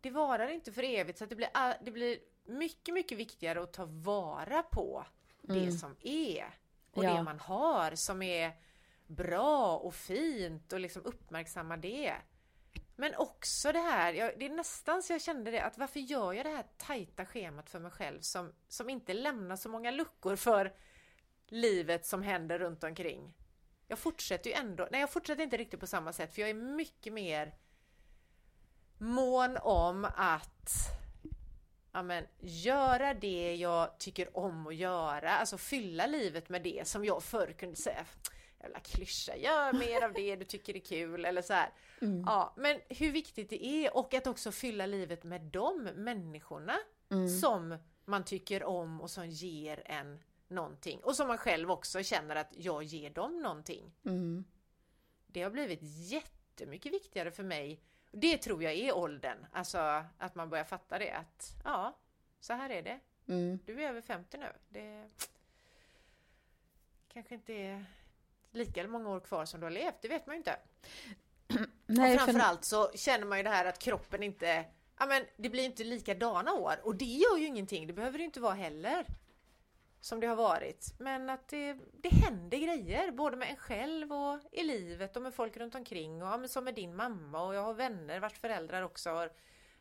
Det 0.00 0.10
varar 0.10 0.48
inte 0.48 0.72
för 0.72 0.82
evigt, 0.82 1.18
så 1.18 1.26
det 1.26 1.36
blir, 1.36 1.48
det 1.84 1.90
blir 1.90 2.18
mycket, 2.44 2.94
mycket 2.94 3.18
viktigare 3.18 3.62
att 3.62 3.72
ta 3.72 3.84
vara 3.84 4.62
på 4.62 5.04
mm. 5.48 5.64
det 5.64 5.72
som 5.72 5.96
är 6.00 6.44
och 6.92 7.04
ja. 7.04 7.14
det 7.14 7.22
man 7.22 7.38
har 7.38 7.94
som 7.94 8.22
är 8.22 8.52
bra 9.06 9.76
och 9.76 9.94
fint 9.94 10.72
och 10.72 10.80
liksom 10.80 11.02
uppmärksamma 11.04 11.76
det. 11.76 12.14
Men 12.96 13.14
också 13.14 13.72
det 13.72 13.78
här, 13.78 14.12
jag, 14.12 14.38
det 14.38 14.46
är 14.46 14.50
nästan 14.50 15.02
så 15.02 15.12
jag 15.12 15.22
kände 15.22 15.50
det, 15.50 15.64
att 15.64 15.78
varför 15.78 16.00
gör 16.00 16.32
jag 16.32 16.46
det 16.46 16.50
här 16.50 16.66
tajta 16.76 17.26
schemat 17.26 17.70
för 17.70 17.78
mig 17.80 17.90
själv 17.90 18.20
som, 18.20 18.52
som 18.68 18.90
inte 18.90 19.14
lämnar 19.14 19.56
så 19.56 19.68
många 19.68 19.90
luckor 19.90 20.36
för 20.36 20.74
livet 21.46 22.06
som 22.06 22.22
händer 22.22 22.58
runt 22.58 22.84
omkring. 22.84 23.34
Jag 23.88 23.98
fortsätter 23.98 24.50
ju 24.50 24.56
ändå, 24.56 24.88
nej 24.90 25.00
jag 25.00 25.10
fortsätter 25.10 25.42
inte 25.42 25.56
riktigt 25.56 25.80
på 25.80 25.86
samma 25.86 26.12
sätt 26.12 26.34
för 26.34 26.40
jag 26.40 26.50
är 26.50 26.54
mycket 26.54 27.12
mer 27.12 27.54
mån 28.98 29.56
om 29.56 30.04
att 30.16 30.70
ja, 31.94 32.02
men, 32.02 32.24
göra 32.40 33.14
det 33.14 33.56
jag 33.56 33.98
tycker 33.98 34.36
om 34.36 34.66
att 34.66 34.74
göra, 34.74 35.30
alltså 35.30 35.58
fylla 35.58 36.06
livet 36.06 36.48
med 36.48 36.62
det 36.62 36.88
som 36.88 37.04
jag 37.04 37.22
förr 37.22 37.52
kunde 37.58 37.76
säga 37.76 38.06
jävla 38.64 38.80
klyscha, 38.80 39.36
gör 39.36 39.72
mer 39.72 40.04
av 40.04 40.12
det 40.12 40.36
du 40.36 40.44
tycker 40.44 40.76
är 40.76 40.80
kul 40.80 41.24
eller 41.24 41.42
så 41.42 41.52
här. 41.52 41.72
Mm. 42.00 42.22
Ja, 42.26 42.54
men 42.56 42.80
hur 42.88 43.12
viktigt 43.12 43.50
det 43.50 43.66
är 43.66 43.96
och 43.96 44.14
att 44.14 44.26
också 44.26 44.52
fylla 44.52 44.86
livet 44.86 45.24
med 45.24 45.40
de 45.40 45.82
människorna 45.94 46.76
mm. 47.10 47.28
som 47.28 47.78
man 48.04 48.24
tycker 48.24 48.64
om 48.64 49.00
och 49.00 49.10
som 49.10 49.28
ger 49.28 49.82
en 49.84 50.22
någonting 50.48 51.00
och 51.02 51.16
som 51.16 51.28
man 51.28 51.38
själv 51.38 51.70
också 51.70 52.02
känner 52.02 52.36
att 52.36 52.52
jag 52.56 52.82
ger 52.82 53.10
dem 53.10 53.42
någonting. 53.42 53.92
Mm. 54.04 54.44
Det 55.26 55.42
har 55.42 55.50
blivit 55.50 55.80
jättemycket 55.82 56.92
viktigare 56.92 57.30
för 57.30 57.42
mig 57.42 57.80
det 58.14 58.38
tror 58.38 58.62
jag 58.62 58.72
är 58.72 58.96
åldern, 58.96 59.46
alltså 59.52 60.04
att 60.18 60.34
man 60.34 60.50
börjar 60.50 60.64
fatta 60.64 60.98
det 60.98 61.10
att 61.10 61.56
ja, 61.64 61.96
så 62.40 62.52
här 62.52 62.70
är 62.70 62.82
det. 62.82 63.00
Mm. 63.28 63.58
Du 63.64 63.82
är 63.82 63.88
över 63.88 64.00
50 64.00 64.36
nu. 64.36 64.52
Det 64.68 65.08
kanske 67.08 67.34
inte 67.34 67.52
är 67.52 67.84
lika 68.50 68.88
många 68.88 69.10
år 69.10 69.20
kvar 69.20 69.44
som 69.44 69.60
du 69.60 69.66
har 69.66 69.70
levt, 69.70 70.02
det 70.02 70.08
vet 70.08 70.26
man 70.26 70.34
ju 70.34 70.38
inte. 70.38 70.56
Nej, 71.86 72.14
och 72.14 72.20
framförallt 72.20 72.64
så 72.64 72.90
känner 72.94 73.26
man 73.26 73.38
ju 73.38 73.44
det 73.44 73.50
här 73.50 73.64
att 73.64 73.78
kroppen 73.78 74.22
inte, 74.22 74.64
ja 74.98 75.06
men 75.06 75.24
det 75.36 75.48
blir 75.48 75.64
inte 75.64 75.84
likadana 75.84 76.52
år 76.52 76.80
och 76.82 76.96
det 76.96 77.04
gör 77.04 77.36
ju 77.36 77.46
ingenting, 77.46 77.86
det 77.86 77.92
behöver 77.92 78.18
det 78.18 78.24
inte 78.24 78.40
vara 78.40 78.54
heller 78.54 79.06
som 80.04 80.20
det 80.20 80.26
har 80.26 80.36
varit. 80.36 80.94
Men 80.98 81.30
att 81.30 81.48
det, 81.48 81.76
det 81.92 82.08
händer 82.08 82.58
grejer, 82.58 83.10
både 83.10 83.36
med 83.36 83.50
en 83.50 83.56
själv 83.56 84.12
och 84.12 84.40
i 84.52 84.62
livet 84.62 85.16
och 85.16 85.22
med 85.22 85.34
folk 85.34 85.56
runt 85.56 85.74
omkring. 85.74 86.22
Och, 86.22 86.28
ja, 86.28 86.48
som 86.48 86.64
med 86.64 86.74
din 86.74 86.96
mamma 86.96 87.42
och 87.42 87.54
jag 87.54 87.62
har 87.62 87.74
vänner 87.74 88.20
vars 88.20 88.32
föräldrar 88.32 88.82
också 88.82 89.10
har 89.10 89.32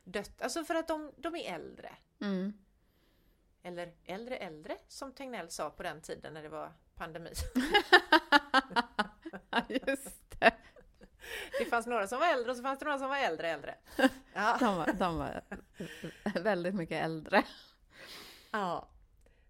dött. 0.04 0.42
Alltså 0.42 0.64
för 0.64 0.76
att 0.76 0.88
de, 0.88 1.12
de 1.18 1.36
är 1.36 1.56
äldre. 1.56 1.96
Mm. 2.22 2.54
Eller 3.64 3.94
äldre 4.06 4.38
äldre, 4.38 4.78
som 4.88 5.12
Tegnell 5.12 5.50
sa 5.50 5.70
på 5.70 5.84
den 5.84 6.02
tiden 6.02 6.34
när 6.34 6.44
det 6.44 6.50
var 6.50 6.72
pandemi. 6.96 7.34
Just 9.88 10.40
det. 10.40 10.54
Det 11.60 11.66
fanns 11.66 11.86
några 11.86 12.08
som 12.08 12.20
var 12.20 12.34
äldre 12.34 12.52
och 12.52 12.58
så 12.58 12.64
fanns 12.64 12.80
det 12.80 12.86
några 12.86 13.00
som 13.00 13.10
var 13.10 13.18
äldre 13.18 13.50
äldre. 13.50 13.76
Ja. 14.34 14.58
De, 14.60 14.78
var, 14.78 14.94
de 14.94 15.18
var 15.18 15.42
väldigt 16.44 16.76
mycket 16.76 17.04
äldre. 17.04 17.44
Ja. 18.52 18.88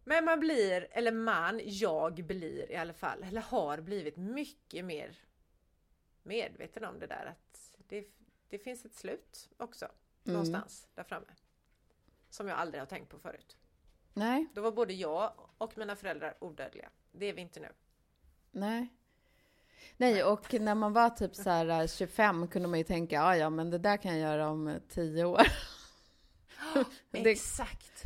Men 0.03 0.25
man 0.25 0.39
blir, 0.39 0.87
eller 0.91 1.11
man, 1.11 1.61
jag 1.63 2.13
blir 2.13 2.71
i 2.71 2.75
alla 2.75 2.93
fall, 2.93 3.23
eller 3.23 3.41
har 3.41 3.81
blivit 3.81 4.17
mycket 4.17 4.85
mer 4.85 5.17
medveten 6.23 6.85
om 6.85 6.99
det 6.99 7.07
där 7.07 7.25
att 7.25 7.77
det, 7.87 8.07
det 8.49 8.59
finns 8.59 8.85
ett 8.85 8.95
slut 8.95 9.49
också. 9.57 9.85
Mm. 9.85 10.33
Någonstans 10.33 10.87
där 10.95 11.03
framme. 11.03 11.25
Som 12.29 12.47
jag 12.47 12.57
aldrig 12.57 12.81
har 12.81 12.85
tänkt 12.85 13.09
på 13.09 13.19
förut. 13.19 13.57
Nej. 14.13 14.47
Då 14.53 14.61
var 14.61 14.71
både 14.71 14.93
jag 14.93 15.33
och 15.57 15.77
mina 15.77 15.95
föräldrar 15.95 16.37
odödliga. 16.39 16.89
Det 17.11 17.25
är 17.25 17.33
vi 17.33 17.41
inte 17.41 17.59
nu. 17.59 17.69
Nej. 18.51 18.87
Nej, 19.97 20.23
och 20.23 20.53
när 20.53 20.75
man 20.75 20.93
var 20.93 21.09
typ 21.09 21.35
så 21.35 21.49
här 21.49 21.87
25 21.87 22.47
kunde 22.47 22.67
man 22.67 22.79
ju 22.79 22.85
tänka, 22.85 23.15
ja, 23.15 23.37
ja, 23.37 23.49
men 23.49 23.69
det 23.69 23.77
där 23.77 23.97
kan 23.97 24.11
jag 24.11 24.31
göra 24.31 24.49
om 24.49 24.79
10 24.89 25.25
år. 25.25 25.47
Exakt. 27.11 28.03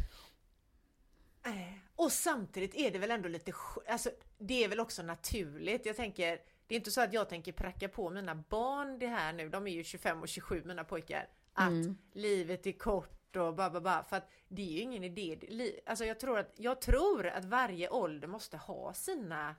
Äh. 1.46 1.87
Och 1.98 2.12
samtidigt 2.12 2.76
är 2.76 2.92
det 2.92 3.00
väl 3.00 3.12
ändå 3.12 3.30
lite, 3.30 3.54
alltså 3.88 4.10
det 4.38 4.64
är 4.64 4.68
väl 4.68 4.80
också 4.80 5.04
naturligt. 5.04 5.86
Jag 5.86 5.96
tänker, 5.96 6.42
det 6.68 6.76
är 6.76 6.78
inte 6.78 6.92
så 6.92 7.02
att 7.02 7.14
jag 7.14 7.30
tänker 7.30 7.52
pracka 7.52 7.90
på 7.90 8.10
mina 8.10 8.36
barn 8.36 9.00
det 9.00 9.08
här 9.08 9.34
nu, 9.34 9.50
de 9.50 9.68
är 9.68 9.72
ju 9.72 9.84
25 9.84 10.22
och 10.22 10.28
27 10.28 10.64
mina 10.66 10.84
pojkar, 10.84 11.28
att 11.54 11.70
mm. 11.70 11.98
livet 12.14 12.68
är 12.68 12.72
kort 12.72 13.36
och 13.36 13.56
ba, 13.56 13.70
ba, 13.70 13.82
ba, 13.82 14.04
för 14.04 14.16
att 14.16 14.30
det 14.48 14.62
är 14.62 14.72
ju 14.72 14.80
ingen 14.80 15.04
idé. 15.04 15.40
Alltså 15.86 16.06
jag 16.06 16.20
tror 16.20 16.40
att, 16.40 16.54
jag 16.56 16.82
tror 16.82 17.28
att 17.28 17.46
varje 17.46 17.90
ålder 17.90 18.28
måste 18.28 18.58
ha 18.58 18.94
sina 18.94 19.56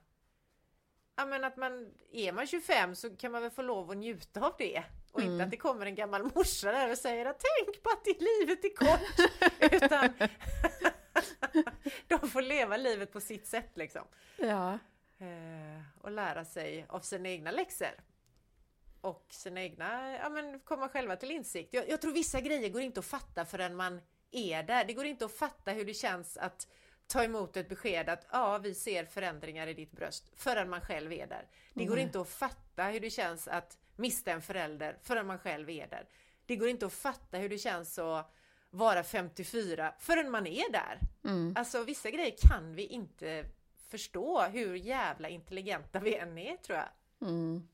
ja 1.17 1.27
men 1.27 1.45
att 1.45 1.57
man, 1.57 1.91
är 2.13 2.33
man 2.33 2.47
25 2.47 2.95
så 2.95 3.17
kan 3.17 3.33
man 3.33 3.43
väl 3.43 3.51
få 3.51 3.63
lov 3.63 3.91
att 3.91 3.97
njuta 3.97 4.41
av 4.41 4.55
det. 4.59 4.83
Och 5.13 5.21
Mm. 5.21 5.33
inte 5.33 5.45
att 5.45 5.51
det 5.51 5.57
kommer 5.57 5.87
en 5.87 5.95
gammal 5.95 6.23
morsa 6.35 6.73
där 6.73 6.91
och 6.91 6.99
säger 6.99 7.27
att 7.27 7.45
tänk 7.57 7.83
på 7.83 7.91
att 7.91 8.05
det 8.05 8.21
livet 8.21 8.65
är 8.65 8.75
kort. 8.75 9.31
Utan 9.73 10.29
de 12.07 12.29
får 12.29 12.43
leva 12.43 12.77
livet 12.77 13.13
på 13.13 13.21
sitt 13.21 13.47
sätt 13.47 13.71
liksom. 13.75 14.05
Ja. 14.37 14.79
Eh, 15.19 15.83
och 16.01 16.11
lära 16.11 16.45
sig 16.45 16.87
av 16.89 17.01
sina 17.01 17.29
egna 17.29 17.51
läxor. 17.51 17.95
Och 19.01 19.27
sina 19.31 19.63
egna, 19.63 20.13
ja 20.13 20.29
men 20.29 20.61
komma 20.61 20.89
själva 20.89 21.17
till 21.17 21.31
insikt. 21.31 21.75
Jag, 21.75 21.89
jag 21.89 22.01
tror 22.01 22.13
vissa 22.13 22.41
grejer 22.41 22.69
går 22.69 22.83
inte 22.83 23.01
att 23.01 23.07
fatta 23.07 23.45
förrän 23.45 23.77
man 23.77 24.01
är 24.31 24.63
där. 24.63 24.85
Det 24.85 24.93
går 24.93 25.07
inte 25.07 25.25
att 25.25 25.33
fatta 25.33 25.73
hur 25.73 25.85
det 25.85 25.95
känns 25.95 26.37
att 26.37 26.69
ta 27.07 27.25
emot 27.25 27.57
ett 27.57 27.69
besked 27.69 28.09
att 28.09 28.27
ja, 28.33 28.59
vi 28.59 28.75
ser 28.75 29.05
förändringar 29.05 29.67
i 29.67 29.75
ditt 29.75 29.93
bröst 29.93 30.31
förrän 30.37 30.71
man 30.71 30.81
själv 30.81 31.13
är 31.13 31.27
där. 31.27 31.49
Det 31.75 31.85
går 31.85 31.99
inte 31.99 32.21
att 32.21 32.29
fatta 32.29 32.85
hur 32.85 33.01
det 33.01 33.11
känns 33.11 33.49
att 33.49 33.79
mista 33.97 34.33
en 34.33 34.43
förälder 34.43 34.99
förrän 35.03 35.27
man 35.27 35.39
själv 35.39 35.71
är 35.71 35.87
där. 35.87 36.09
Det 36.47 36.57
går 36.57 36.69
inte 36.69 36.87
att 36.87 36.93
fatta 36.93 37.39
hur 37.39 37.49
det 37.49 37.59
känns 37.59 37.99
att 37.99 38.35
vara 38.71 39.03
54 39.05 39.95
förrän 39.99 40.31
man 40.31 40.47
är 40.47 40.73
där. 40.73 41.01
Mm. 41.25 41.55
Alltså 41.57 41.85
vissa 41.85 42.11
grejer 42.11 42.35
kan 42.49 42.75
vi 42.75 42.87
inte 42.87 43.45
förstå 43.89 44.43
hur 44.43 44.75
jävla 44.75 45.29
intelligenta 45.29 45.99
vi 46.01 46.17
än 46.17 46.39
är 46.39 46.57
tror 46.57 46.79
jag. 46.79 46.89
Mm. 47.29 47.69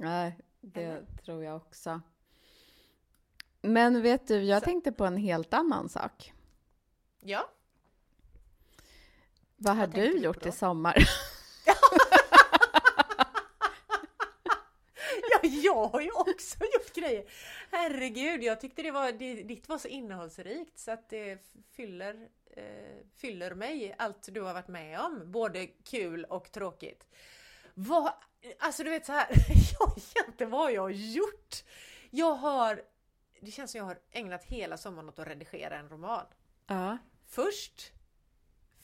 Nej, 0.00 0.38
det 0.60 0.82
Eller? 0.84 1.04
tror 1.24 1.44
jag 1.44 1.56
också. 1.56 2.00
Men 3.60 4.02
vet 4.02 4.26
du, 4.28 4.42
jag 4.42 4.62
Så- 4.62 4.64
tänkte 4.64 4.92
på 4.92 5.04
en 5.04 5.16
helt 5.16 5.54
annan 5.54 5.88
sak. 5.88 6.32
Ja, 7.20 7.50
Vad 9.56 9.76
har 9.76 9.86
du 9.86 10.18
gjort 10.18 10.46
i 10.46 10.52
sommar? 10.52 10.96
ja, 15.30 15.38
jag 15.66 15.88
har 15.88 16.00
ju 16.00 16.10
också 16.10 16.58
gjort 16.74 16.94
grejer. 16.94 17.24
Herregud, 17.70 18.42
jag 18.42 18.60
tyckte 18.60 18.82
det 18.82 18.90
var, 18.90 19.12
ditt 19.42 19.68
var 19.68 19.78
så 19.78 19.88
innehållsrikt 19.88 20.78
så 20.78 20.90
att 20.90 21.08
det 21.08 21.38
fyller, 21.70 22.28
eh, 22.50 22.96
fyller 23.16 23.54
mig 23.54 23.94
allt 23.98 24.28
du 24.32 24.40
har 24.40 24.54
varit 24.54 24.68
med 24.68 25.00
om. 25.00 25.32
Både 25.32 25.66
kul 25.66 26.24
och 26.24 26.52
tråkigt. 26.52 27.06
Vad, 27.74 28.12
alltså 28.58 28.84
du 28.84 28.90
vet 28.90 29.06
så 29.06 29.12
här, 29.12 29.28
jag 29.78 29.98
egentligen 30.16 30.50
vad 30.50 30.60
har 30.60 30.70
jag 30.70 30.92
gjort? 30.92 31.64
Jag 32.10 32.34
har, 32.34 32.82
det 33.40 33.50
känns 33.50 33.70
som 33.70 33.78
jag 33.78 33.84
har 33.84 33.98
ägnat 34.10 34.44
hela 34.44 34.76
sommaren 34.76 35.08
åt 35.08 35.18
att 35.18 35.28
redigera 35.28 35.76
en 35.76 35.88
roman. 35.88 36.26
Ja. 36.66 36.98
Först 37.26 37.92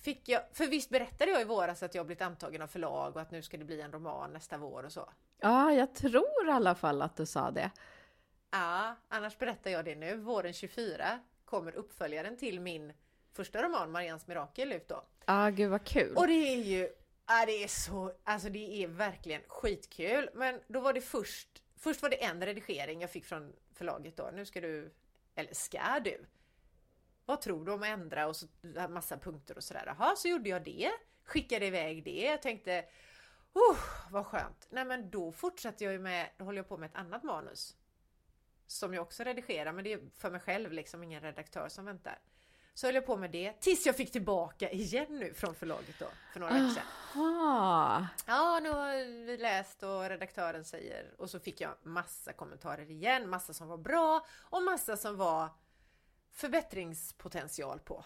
fick 0.02 0.28
jag, 0.28 0.42
för 0.52 0.66
visst 0.66 0.90
berättade 0.90 1.30
jag 1.30 1.40
i 1.40 1.44
våras 1.44 1.82
att 1.82 1.94
jag 1.94 2.06
blivit 2.06 2.22
antagen 2.22 2.62
av 2.62 2.66
förlag 2.66 3.16
och 3.16 3.22
att 3.22 3.30
nu 3.30 3.42
ska 3.42 3.56
det 3.56 3.64
bli 3.64 3.80
en 3.80 3.92
roman 3.92 4.32
nästa 4.32 4.58
vår 4.58 4.82
och 4.82 4.92
så. 4.92 5.08
Ja, 5.42 5.72
jag 5.72 5.94
tror 5.94 6.48
i 6.48 6.50
alla 6.50 6.74
fall 6.74 7.02
att 7.02 7.16
du 7.16 7.26
sa 7.26 7.50
det. 7.50 7.70
Ja, 8.50 8.96
annars 9.08 9.38
berättar 9.38 9.70
jag 9.70 9.84
det 9.84 9.94
nu. 9.94 10.16
Våren 10.16 10.52
24 10.52 11.20
kommer 11.44 11.76
uppföljaren 11.76 12.36
till 12.36 12.60
min 12.60 12.92
första 13.32 13.62
roman 13.62 13.90
Marians 13.90 14.26
mirakel 14.26 14.72
ut 14.72 14.88
då. 14.88 15.04
Ja, 15.26 15.48
gud 15.50 15.70
vad 15.70 15.84
kul. 15.84 16.16
Och 16.16 16.26
det 16.26 16.32
är 16.32 16.62
ju, 16.62 16.88
ja 17.26 17.46
det 17.46 17.64
är 17.64 17.68
så, 17.68 18.12
alltså 18.24 18.48
det 18.48 18.82
är 18.82 18.88
verkligen 18.88 19.42
skitkul. 19.48 20.30
Men 20.34 20.60
då 20.68 20.80
var 20.80 20.92
det 20.92 21.00
först, 21.00 21.62
först 21.76 22.02
var 22.02 22.10
det 22.10 22.24
en 22.24 22.46
redigering 22.46 23.00
jag 23.00 23.10
fick 23.10 23.24
från 23.24 23.52
förlaget 23.74 24.16
då. 24.16 24.30
Nu 24.34 24.46
ska 24.46 24.60
du, 24.60 24.94
eller 25.34 25.54
ska 25.54 26.00
du? 26.04 26.26
Vad 27.26 27.40
tror 27.40 27.64
du 27.64 27.72
om 27.72 27.82
att 27.82 27.88
ändra 27.88 28.26
och 28.26 28.36
så 28.36 28.46
massa 28.88 29.18
punkter 29.18 29.56
och 29.56 29.64
sådär. 29.64 29.84
Jaha, 29.86 30.16
så 30.16 30.28
gjorde 30.28 30.48
jag 30.48 30.64
det. 30.64 30.90
Skickade 31.24 31.66
iväg 31.66 32.04
det. 32.04 32.22
Jag 32.22 32.42
tänkte, 32.42 32.84
oh, 33.52 33.78
vad 34.10 34.26
skönt. 34.26 34.66
Nej 34.70 34.84
men 34.84 35.10
då 35.10 35.32
fortsatte 35.32 35.84
jag 35.84 35.92
ju 35.92 35.98
med, 35.98 36.30
då 36.38 36.44
håller 36.44 36.58
jag 36.58 36.68
på 36.68 36.76
med 36.76 36.90
ett 36.90 36.96
annat 36.96 37.22
manus. 37.22 37.76
Som 38.66 38.94
jag 38.94 39.02
också 39.02 39.24
redigerar, 39.24 39.72
men 39.72 39.84
det 39.84 39.92
är 39.92 40.00
för 40.16 40.30
mig 40.30 40.40
själv 40.40 40.72
liksom, 40.72 41.02
ingen 41.02 41.20
redaktör 41.20 41.68
som 41.68 41.84
väntar. 41.84 42.18
Så 42.74 42.86
höll 42.86 42.94
jag 42.94 43.06
på 43.06 43.16
med 43.16 43.30
det 43.30 43.60
tills 43.60 43.86
jag 43.86 43.96
fick 43.96 44.12
tillbaka 44.12 44.70
igen 44.70 45.18
nu 45.18 45.34
från 45.34 45.54
förlaget 45.54 45.98
då, 45.98 46.06
för 46.32 46.40
några 46.40 46.52
veckor 46.52 46.68
sedan. 46.68 46.84
Aha. 47.14 48.06
Ja, 48.26 48.60
nu 48.62 48.70
har 48.70 48.94
vi 49.26 49.36
läst 49.36 49.82
och 49.82 50.08
redaktören 50.08 50.64
säger 50.64 51.14
och 51.18 51.30
så 51.30 51.40
fick 51.40 51.60
jag 51.60 51.74
massa 51.82 52.32
kommentarer 52.32 52.90
igen, 52.90 53.28
massa 53.28 53.52
som 53.52 53.68
var 53.68 53.78
bra 53.78 54.26
och 54.40 54.62
massa 54.62 54.96
som 54.96 55.16
var 55.16 55.48
förbättringspotential 56.30 57.80
på. 57.80 58.04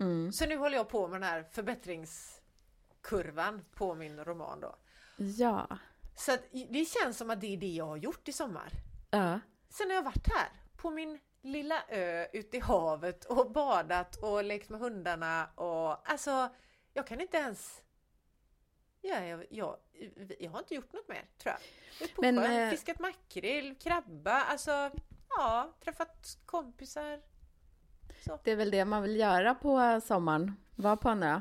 Mm. 0.00 0.32
Så 0.32 0.46
nu 0.46 0.56
håller 0.56 0.76
jag 0.76 0.88
på 0.88 1.08
med 1.08 1.20
den 1.20 1.28
här 1.28 1.42
förbättringskurvan 1.42 3.64
på 3.74 3.94
min 3.94 4.24
roman 4.24 4.60
då. 4.60 4.76
Ja. 5.18 5.78
Så 6.16 6.32
att 6.32 6.40
det 6.68 6.84
känns 6.84 7.18
som 7.18 7.30
att 7.30 7.40
det 7.40 7.54
är 7.54 7.56
det 7.56 7.66
jag 7.66 7.86
har 7.86 7.96
gjort 7.96 8.28
i 8.28 8.32
sommar. 8.32 8.72
Ja. 9.10 9.40
Sen 9.68 9.88
har 9.88 9.94
jag 9.94 10.02
varit 10.02 10.28
här 10.28 10.48
på 10.76 10.90
min 10.90 11.18
lilla 11.42 11.82
ö 11.88 12.26
ute 12.32 12.56
i 12.56 12.60
havet 12.60 13.24
och 13.24 13.50
badat 13.50 14.16
och 14.16 14.44
lekt 14.44 14.68
med 14.68 14.80
hundarna 14.80 15.48
och 15.54 16.10
alltså 16.10 16.48
jag 16.94 17.06
kan 17.06 17.20
inte 17.20 17.36
ens 17.36 17.82
Ja, 19.00 19.24
jag, 19.24 19.46
jag, 19.50 19.76
jag 20.38 20.50
har 20.50 20.58
inte 20.58 20.74
gjort 20.74 20.92
något 20.92 21.08
mer 21.08 21.24
tror 21.42 21.54
jag. 21.54 21.60
Ut 22.04 22.14
på 22.14 22.22
Men, 22.22 22.36
sjön, 22.36 22.52
eh, 22.52 22.70
fiskat 22.70 22.98
makrill, 22.98 23.74
krabba, 23.78 24.32
alltså 24.32 24.90
ja, 25.28 25.72
träffat 25.84 26.38
kompisar. 26.46 27.20
Så. 28.24 28.38
Det 28.44 28.50
är 28.50 28.56
väl 28.56 28.70
det 28.70 28.84
man 28.84 29.02
vill 29.02 29.16
göra 29.16 29.54
på 29.54 30.00
sommaren. 30.04 30.56
Vara 30.74 30.96
på 30.96 31.08
en 31.08 31.22
ö. 31.22 31.40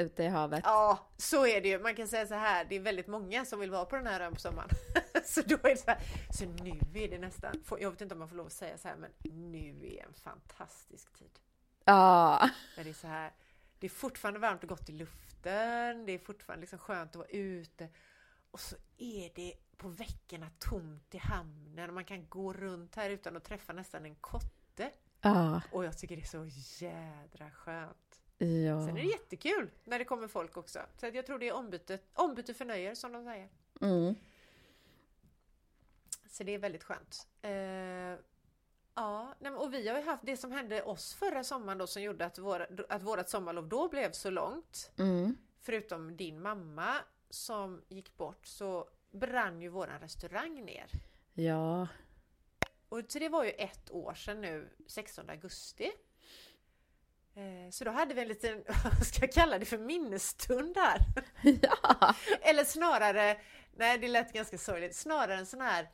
Ute 0.00 0.22
i 0.22 0.28
havet. 0.28 0.60
Ja, 0.64 1.10
så 1.16 1.46
är 1.46 1.60
det 1.60 1.68
ju. 1.68 1.78
Man 1.78 1.94
kan 1.94 2.08
säga 2.08 2.26
så 2.26 2.34
här, 2.34 2.64
det 2.64 2.76
är 2.76 2.80
väldigt 2.80 3.06
många 3.06 3.44
som 3.44 3.60
vill 3.60 3.70
vara 3.70 3.84
på 3.84 3.96
den 3.96 4.06
här 4.06 4.20
ön 4.20 4.34
på 4.34 4.40
sommaren. 4.40 4.68
så 5.24 5.40
då 5.40 5.54
är 5.54 5.70
det 5.70 5.76
så 5.76 5.90
här, 5.90 6.00
så 6.32 6.44
nu 6.44 6.80
är 6.94 7.08
det 7.08 7.18
nästan, 7.18 7.64
jag 7.80 7.90
vet 7.90 8.00
inte 8.00 8.14
om 8.14 8.18
man 8.18 8.28
får 8.28 8.36
lov 8.36 8.46
att 8.46 8.52
säga 8.52 8.78
så 8.78 8.88
här, 8.88 8.96
men 8.96 9.10
nu 9.50 9.86
är 9.86 10.04
en 10.06 10.14
fantastisk 10.14 11.12
tid. 11.12 11.38
Ja. 11.84 12.50
När 12.76 12.84
det 12.84 12.90
är 12.90 12.94
så 12.94 13.06
här, 13.06 13.32
det 13.78 13.86
är 13.86 13.90
fortfarande 13.90 14.40
varmt 14.40 14.62
och 14.62 14.68
gott 14.68 14.88
i 14.88 14.92
luften, 14.92 16.06
det 16.06 16.12
är 16.12 16.18
fortfarande 16.18 16.60
liksom 16.60 16.78
skönt 16.78 17.10
att 17.10 17.16
vara 17.16 17.28
ute. 17.28 17.88
Och 18.50 18.60
så 18.60 18.76
är 18.98 19.30
det 19.34 19.54
på 19.76 19.88
veckorna 19.88 20.50
tomt 20.58 21.14
i 21.14 21.18
hamnen 21.18 21.88
och 21.88 21.94
man 21.94 22.04
kan 22.04 22.28
gå 22.28 22.52
runt 22.52 22.96
här 22.96 23.10
utan 23.10 23.36
att 23.36 23.44
träffa 23.44 23.72
nästan 23.72 24.04
en 24.04 24.14
kotte. 24.14 24.90
Ja. 25.20 25.60
Och 25.72 25.84
jag 25.84 25.98
tycker 25.98 26.16
det 26.16 26.22
är 26.22 26.26
så 26.26 26.46
jädra 26.84 27.50
skönt. 27.50 28.09
Ja. 28.46 28.86
Sen 28.86 28.96
är 28.96 29.02
det 29.02 29.08
jättekul 29.08 29.70
när 29.84 29.98
det 29.98 30.04
kommer 30.04 30.28
folk 30.28 30.56
också. 30.56 30.78
Så 30.96 31.06
jag 31.06 31.26
tror 31.26 31.38
det 31.38 31.48
är 31.48 31.52
ombyte, 31.52 31.98
ombyte 32.14 32.54
för 32.54 32.64
nöjer 32.64 32.94
som 32.94 33.12
de 33.12 33.24
säger. 33.24 33.48
Mm. 33.80 34.14
Så 36.30 36.44
det 36.44 36.54
är 36.54 36.58
väldigt 36.58 36.84
skönt. 36.84 37.26
Eh, 37.42 37.52
ja, 38.94 39.34
och 39.58 39.74
vi 39.74 39.88
har 39.88 39.98
ju 39.98 40.04
haft 40.04 40.26
det 40.26 40.36
som 40.36 40.52
hände 40.52 40.82
oss 40.82 41.14
förra 41.14 41.44
sommaren 41.44 41.78
då 41.78 41.86
som 41.86 42.02
gjorde 42.02 42.26
att, 42.26 42.38
våra, 42.38 42.66
att 42.88 43.02
vårat 43.02 43.28
sommarlov 43.28 43.68
då 43.68 43.88
blev 43.88 44.12
så 44.12 44.30
långt. 44.30 44.90
Mm. 44.98 45.36
Förutom 45.60 46.16
din 46.16 46.42
mamma 46.42 46.94
som 47.30 47.82
gick 47.88 48.16
bort 48.16 48.46
så 48.46 48.88
brann 49.10 49.62
ju 49.62 49.68
våran 49.68 50.00
restaurang 50.00 50.64
ner. 50.64 50.90
Ja. 51.34 51.88
Och 52.88 53.02
så 53.08 53.18
det 53.18 53.28
var 53.28 53.44
ju 53.44 53.50
ett 53.50 53.90
år 53.90 54.14
sedan 54.14 54.40
nu, 54.40 54.68
16 54.86 55.30
augusti. 55.30 55.90
Eh, 57.34 57.70
Så 57.70 57.84
då 57.84 57.90
hade 57.90 58.14
vi 58.14 58.22
en 58.22 58.28
liten, 58.28 58.64
vad 58.84 59.06
ska 59.06 59.20
jag 59.20 59.32
kalla 59.32 59.58
det 59.58 59.64
för 59.64 59.78
minnesstund 59.78 60.76
här. 60.76 60.98
Ja. 61.62 62.14
Eller 62.40 62.64
snarare, 62.64 63.40
nej 63.76 63.98
det 63.98 64.08
lät 64.08 64.32
ganska 64.32 64.58
sorgligt, 64.58 64.96
snarare 64.96 65.38
en 65.38 65.46
sån 65.46 65.60
här 65.60 65.88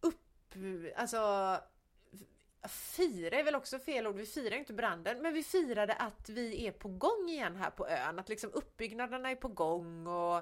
upp, 0.00 0.54
alltså 0.96 1.18
fira 2.68 3.38
är 3.38 3.44
väl 3.44 3.54
också 3.54 3.78
fel 3.78 4.06
ord, 4.06 4.16
vi 4.16 4.26
firar 4.26 4.56
inte 4.56 4.72
branden, 4.72 5.22
men 5.22 5.34
vi 5.34 5.42
firade 5.42 5.94
att 5.94 6.28
vi 6.28 6.66
är 6.66 6.72
på 6.72 6.88
gång 6.88 7.28
igen 7.28 7.56
här 7.56 7.70
på 7.70 7.88
ön, 7.88 8.18
att 8.18 8.28
liksom 8.28 8.50
uppbyggnaderna 8.52 9.30
är 9.30 9.36
på 9.36 9.48
gång 9.48 10.06
och 10.06 10.36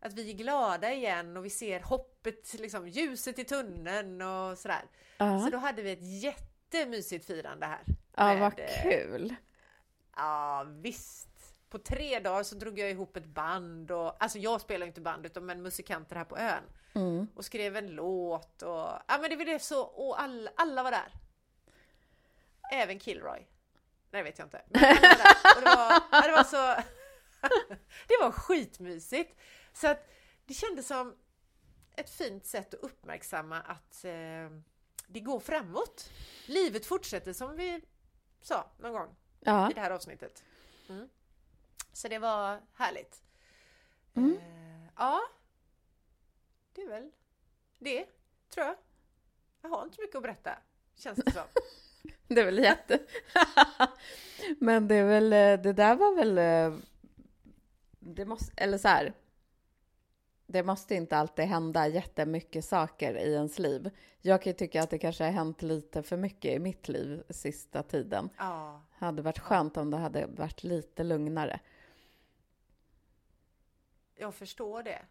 att 0.00 0.12
vi 0.12 0.30
är 0.30 0.34
glada 0.34 0.92
igen 0.92 1.36
och 1.36 1.44
vi 1.44 1.50
ser 1.50 1.80
hoppet, 1.80 2.54
liksom 2.54 2.88
ljuset 2.88 3.38
i 3.38 3.44
tunneln 3.44 4.22
och 4.22 4.58
sådär. 4.58 4.82
Så 5.18 5.24
Ja, 5.24 5.48
då 5.52 5.58
hade 5.58 5.82
vi 5.82 5.92
ett 5.92 6.22
jättemysigt 6.22 7.26
firande 7.26 7.66
här. 7.66 7.82
Ja 8.16 8.34
vad 8.34 8.56
kul. 8.82 9.34
Ja 10.16 10.66
visst. 10.68 11.28
På 11.70 11.78
tre 11.78 12.20
dagar 12.20 12.42
så 12.42 12.54
drog 12.54 12.78
jag 12.78 12.90
ihop 12.90 13.16
ett 13.16 13.26
band 13.26 13.90
och 13.90 14.22
alltså 14.22 14.38
jag 14.38 14.60
spelar 14.60 14.86
inte 14.86 15.00
band 15.00 15.26
utan 15.26 15.46
men 15.46 15.62
musikanter 15.62 16.16
här 16.16 16.24
på 16.24 16.36
ön 16.38 16.62
Mm. 16.96 17.26
och 17.34 17.44
skrev 17.44 17.76
en 17.76 17.88
låt 17.90 18.62
och 18.62 18.88
ja 19.08 19.18
men 19.20 19.30
det 19.30 19.36
var 19.36 19.44
det 19.44 19.58
så 19.58 19.82
och 19.82 20.20
alla, 20.22 20.50
alla 20.56 20.82
var 20.82 20.90
där. 20.90 21.12
Även 22.72 23.00
Kilroy. 23.00 23.38
Nej 24.10 24.22
det 24.22 24.22
vet 24.22 24.38
jag 24.38 24.46
inte. 24.46 24.62
Men 24.68 24.80
var 24.80 24.90
där. 24.90 25.56
Och 25.56 25.60
det, 25.62 25.76
var, 25.76 26.22
det 26.22 26.32
var 26.32 26.44
så 26.44 26.82
Det 28.08 28.16
var 28.20 28.30
skitmysigt. 28.30 29.40
Så 29.72 29.88
att 29.88 30.10
det 30.46 30.54
kändes 30.54 30.86
som 30.86 31.16
ett 31.96 32.10
fint 32.10 32.46
sätt 32.46 32.74
att 32.74 32.80
uppmärksamma 32.80 33.60
att 33.60 34.04
eh, 34.04 34.50
det 35.06 35.20
går 35.20 35.40
framåt. 35.40 36.10
Livet 36.46 36.86
fortsätter 36.86 37.32
som 37.32 37.56
vi 37.56 37.80
sa 38.44 38.70
någon 38.78 38.92
gång 38.92 39.16
Ja. 39.40 39.70
i 39.70 39.74
det 39.74 39.80
här 39.80 39.90
avsnittet. 39.90 40.44
Mm. 40.88 41.08
Så 41.92 42.08
det 42.08 42.18
var 42.18 42.60
härligt. 42.74 43.22
Mm. 44.14 44.36
Eh, 44.36 44.88
ja, 44.96 45.20
det 46.72 46.82
är 46.82 46.88
väl 46.88 47.10
det, 47.78 48.06
tror 48.50 48.66
jag. 48.66 48.76
Jag 49.62 49.68
har 49.70 49.84
inte 49.84 50.00
mycket 50.00 50.16
att 50.16 50.22
berätta, 50.22 50.58
känns 50.94 51.18
det 51.24 51.32
som. 51.32 51.42
Det 52.28 52.40
är 52.40 52.44
väl 52.44 52.58
jätte... 52.58 52.98
Men 54.58 54.88
det 54.88 54.94
är 54.94 55.04
väl, 55.04 55.32
eh, 55.32 55.62
det 55.62 55.72
där 55.72 55.96
var 55.96 56.14
väl... 56.16 56.38
eh, 56.38 56.78
Det 57.98 58.24
måste, 58.24 58.52
eller 58.56 58.78
så 58.78 58.88
här. 58.88 59.12
Det 60.54 60.62
måste 60.62 60.94
inte 60.94 61.16
alltid 61.16 61.44
hända 61.44 61.88
jättemycket 61.88 62.64
saker 62.64 63.14
i 63.14 63.32
ens 63.32 63.58
liv. 63.58 63.90
Jag 64.20 64.42
kan 64.42 64.50
ju 64.50 64.56
tycka 64.56 64.82
att 64.82 64.90
det 64.90 64.98
kanske 64.98 65.24
har 65.24 65.30
hänt 65.30 65.62
lite 65.62 66.02
för 66.02 66.16
mycket 66.16 66.52
i 66.52 66.58
mitt 66.58 66.88
liv 66.88 67.22
sista 67.30 67.82
tiden. 67.82 68.30
Ja, 68.38 68.82
Hade 68.92 69.22
varit 69.22 69.38
skönt 69.38 69.76
om 69.76 69.90
det 69.90 69.96
hade 69.96 70.26
varit 70.26 70.64
lite 70.64 71.04
lugnare. 71.04 71.60
jag 74.14 74.34
förstår 74.34 74.82
det. 74.82 75.02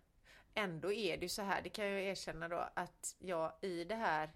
Ändå 0.53 0.91
är 0.93 1.17
det 1.17 1.23
ju 1.23 1.29
så 1.29 1.41
här, 1.41 1.61
det 1.61 1.69
kan 1.69 1.85
jag 1.85 2.01
erkänna 2.01 2.47
då, 2.47 2.69
att 2.73 3.15
jag 3.19 3.53
i 3.61 3.83
det 3.83 3.95
här 3.95 4.29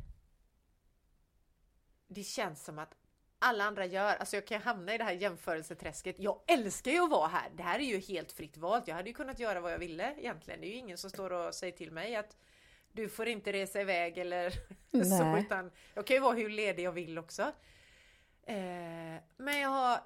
det 2.08 2.24
känns 2.24 2.64
som 2.64 2.80
att 2.80 2.96
alla 3.40 3.64
andra 3.64 3.86
gör, 3.86 4.16
alltså 4.16 4.36
jag 4.36 4.46
kan 4.48 4.62
hamna 4.62 4.94
i 4.96 4.98
det 4.98 5.04
här 5.04 5.12
jämförelseträsket. 5.14 6.16
Jag 6.20 6.40
älskar 6.48 6.92
ju 6.92 7.00
att 7.04 7.10
vara 7.10 7.28
här. 7.28 7.50
Det 7.56 7.64
här 7.64 7.80
är 7.80 7.84
ju 7.84 8.00
helt 8.00 8.32
fritt 8.32 8.58
valt. 8.58 8.88
Jag 8.88 8.96
hade 8.96 9.10
ju 9.10 9.14
kunnat 9.16 9.40
göra 9.40 9.60
vad 9.60 9.74
jag 9.74 9.80
ville 9.80 10.14
egentligen. 10.18 10.62
Det 10.62 10.68
är 10.68 10.70
ju 10.70 10.76
ingen 10.76 10.98
som 10.98 11.10
står 11.10 11.32
och 11.34 11.54
säger 11.56 11.74
till 11.78 11.92
mig 11.92 12.16
att 12.16 12.38
du 12.92 13.10
får 13.10 13.28
inte 13.28 13.54
resa 13.54 13.82
iväg 13.82 14.18
eller 14.18 14.50
så, 14.92 15.38
utan 15.38 15.72
jag 15.94 16.08
kan 16.08 16.16
ju 16.16 16.20
vara 16.22 16.36
hur 16.36 16.50
ledig 16.50 16.84
jag 16.84 16.92
vill 16.92 17.18
också. 17.18 17.52
Eh, 18.44 19.22
men 19.38 19.60
jag 19.60 19.70
har, 19.70 20.00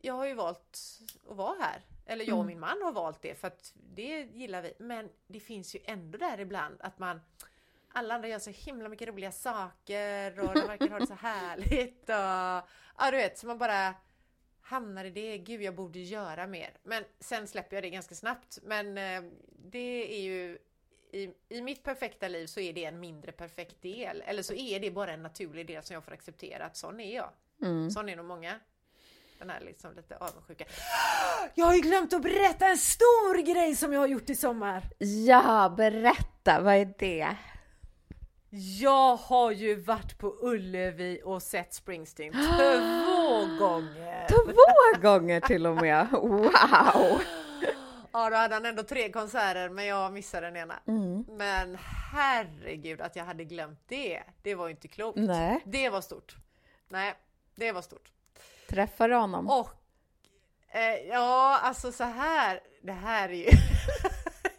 jag 0.00 0.14
har 0.14 0.26
ju 0.26 0.34
valt 0.34 0.78
att 1.30 1.36
vara 1.36 1.56
här. 1.60 1.80
Eller 2.06 2.24
jag 2.24 2.38
och 2.38 2.44
Mm. 2.44 2.46
min 2.46 2.60
man 2.60 2.82
har 2.82 2.92
valt 2.92 3.22
det 3.22 3.34
för 3.34 3.48
att 3.48 3.72
det 3.74 4.22
gillar 4.22 4.62
vi. 4.62 4.72
Men 4.78 5.08
det 5.26 5.40
finns 5.40 5.74
ju 5.74 5.80
ändå 5.84 6.18
där 6.18 6.40
ibland 6.40 6.76
att 6.80 6.98
man 6.98 7.20
alla 7.96 8.14
andra 8.14 8.28
gör 8.28 8.38
så 8.38 8.50
himla 8.50 8.88
mycket 8.88 9.08
roliga 9.08 9.32
saker 9.32 10.40
och 10.40 10.54
de 10.54 10.66
verkar 10.66 10.88
ha 10.88 10.98
det 10.98 11.06
så 11.06 11.14
härligt 11.20 12.02
och 12.02 12.68
ja 12.98 13.10
du 13.10 13.16
vet 13.16 13.38
så 13.38 13.46
man 13.46 13.58
bara 13.58 13.94
hamnar 14.62 15.04
i 15.04 15.10
det, 15.10 15.38
gud 15.38 15.62
jag 15.62 15.74
borde 15.74 15.98
göra 15.98 16.46
mer. 16.46 16.70
Men 16.82 17.04
sen 17.20 17.48
släpper 17.48 17.76
jag 17.76 17.84
det 17.84 17.90
ganska 17.90 18.14
snabbt. 18.14 18.58
Men 18.62 18.98
eh, 18.98 19.30
det 19.64 20.18
är 20.18 20.22
ju 20.22 20.58
i, 21.12 21.30
i 21.48 21.62
mitt 21.62 21.82
perfekta 21.82 22.28
liv 22.28 22.46
så 22.46 22.60
är 22.60 22.72
det 22.72 22.84
en 22.84 23.00
mindre 23.00 23.32
perfekt 23.32 23.82
del. 23.82 24.22
Eller 24.26 24.42
så 24.42 24.54
är 24.54 24.80
det 24.80 24.90
bara 24.90 25.12
en 25.12 25.22
naturlig 25.22 25.66
del 25.66 25.82
som 25.82 25.94
jag 25.94 26.04
får 26.04 26.12
acceptera 26.12 26.64
att 26.64 26.76
sån 26.76 27.00
är 27.00 27.16
jag. 27.16 27.30
Mm. 27.62 27.90
Sån 27.90 28.08
är 28.08 28.16
nog 28.16 28.26
många. 28.26 28.60
Den 29.38 29.50
här 29.50 29.60
liksom 29.60 29.94
lite 29.94 30.16
avundsjuka. 30.16 30.64
Jag 31.54 31.66
har 31.66 31.74
ju 31.74 31.80
glömt 31.80 32.12
att 32.12 32.22
berätta 32.22 32.66
en 32.66 32.78
stor 32.78 33.54
grej 33.54 33.76
som 33.76 33.92
jag 33.92 34.00
har 34.00 34.06
gjort 34.06 34.30
i 34.30 34.34
sommar! 34.34 34.82
Ja, 34.98 35.74
berätta, 35.76 36.60
vad 36.60 36.74
är 36.74 36.94
det? 36.98 37.36
Jag 38.50 39.16
har 39.16 39.50
ju 39.50 39.74
varit 39.74 40.18
på 40.18 40.36
Ullevi 40.40 41.20
och 41.24 41.42
sett 41.42 41.74
Springsteen 41.74 42.32
två 42.32 43.56
gånger! 43.66 44.26
Två 44.28 45.00
gånger 45.02 45.40
till 45.40 45.66
och 45.66 45.76
med! 45.76 46.06
Wow! 46.12 47.20
Ja, 48.12 48.30
då 48.30 48.36
hade 48.36 48.54
han 48.54 48.66
ändå 48.66 48.82
tre 48.82 49.12
konserter 49.12 49.68
men 49.68 49.86
jag 49.86 50.12
missade 50.12 50.46
den 50.46 50.56
ena. 50.56 50.74
Mm. 50.86 51.24
Men 51.28 51.78
herregud 52.12 53.00
att 53.00 53.16
jag 53.16 53.24
hade 53.24 53.44
glömt 53.44 53.80
det. 53.88 54.22
Det 54.42 54.54
var 54.54 54.66
ju 54.66 54.70
inte 54.70 54.88
klokt. 54.88 55.18
Nej, 55.18 55.60
Det 55.64 55.88
var 55.90 56.00
stort. 56.00 56.36
Nej, 56.88 57.14
det 57.54 57.72
var 57.72 57.82
stort. 57.82 58.12
träffar 58.68 59.08
du 59.08 59.14
honom? 59.14 59.50
Och 59.50 59.68
eh, 60.68 61.08
ja, 61.08 61.58
alltså 61.62 61.92
så 61.92 62.04
här. 62.04 62.60
Det 62.82 62.92
här 62.92 63.28
är 63.28 63.32
ju... 63.34 63.48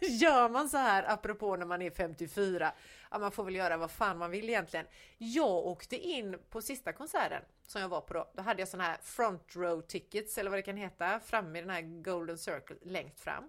Gör 0.00 0.48
man 0.48 0.68
så 0.68 0.76
här 0.76 1.04
apropå 1.12 1.56
när 1.56 1.66
man 1.66 1.82
är 1.82 1.90
54? 1.90 2.72
Ja, 3.10 3.18
man 3.18 3.32
får 3.32 3.44
väl 3.44 3.54
göra 3.54 3.76
vad 3.76 3.90
fan 3.90 4.18
man 4.18 4.30
vill 4.30 4.48
egentligen. 4.48 4.86
Jag 5.18 5.66
åkte 5.66 5.96
in 5.96 6.38
på 6.50 6.62
sista 6.62 6.92
konserten 6.92 7.42
som 7.66 7.80
jag 7.80 7.88
var 7.88 8.00
på 8.00 8.14
då. 8.14 8.30
Då 8.34 8.42
hade 8.42 8.60
jag 8.60 8.68
sådana 8.68 8.84
här 8.84 8.98
front 9.02 9.56
row 9.56 9.80
tickets 9.80 10.38
eller 10.38 10.50
vad 10.50 10.58
det 10.58 10.62
kan 10.62 10.76
heta 10.76 11.20
framme 11.20 11.58
i 11.58 11.62
den 11.62 11.70
här 11.70 12.02
golden 12.02 12.38
circle 12.38 12.76
längst 12.82 13.20
fram. 13.20 13.44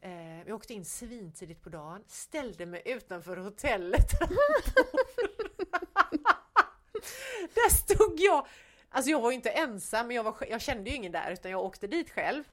Eh, 0.00 0.38
jag 0.38 0.54
åkte 0.54 0.74
in 0.74 0.84
svintidigt 0.84 1.62
på 1.62 1.68
dagen, 1.68 2.04
ställde 2.06 2.66
mig 2.66 2.82
utanför 2.84 3.36
hotellet. 3.36 4.10
Där 7.54 7.70
stod 7.70 8.20
jag! 8.20 8.46
Alltså 8.88 9.10
jag 9.10 9.20
var 9.20 9.30
ju 9.30 9.34
inte 9.34 9.50
ensam, 9.50 10.06
men 10.06 10.16
jag, 10.16 10.24
var, 10.24 10.36
jag 10.50 10.60
kände 10.60 10.90
ju 10.90 10.96
ingen 10.96 11.12
där 11.12 11.30
utan 11.30 11.50
jag 11.50 11.64
åkte 11.64 11.86
dit 11.86 12.10
själv. 12.10 12.44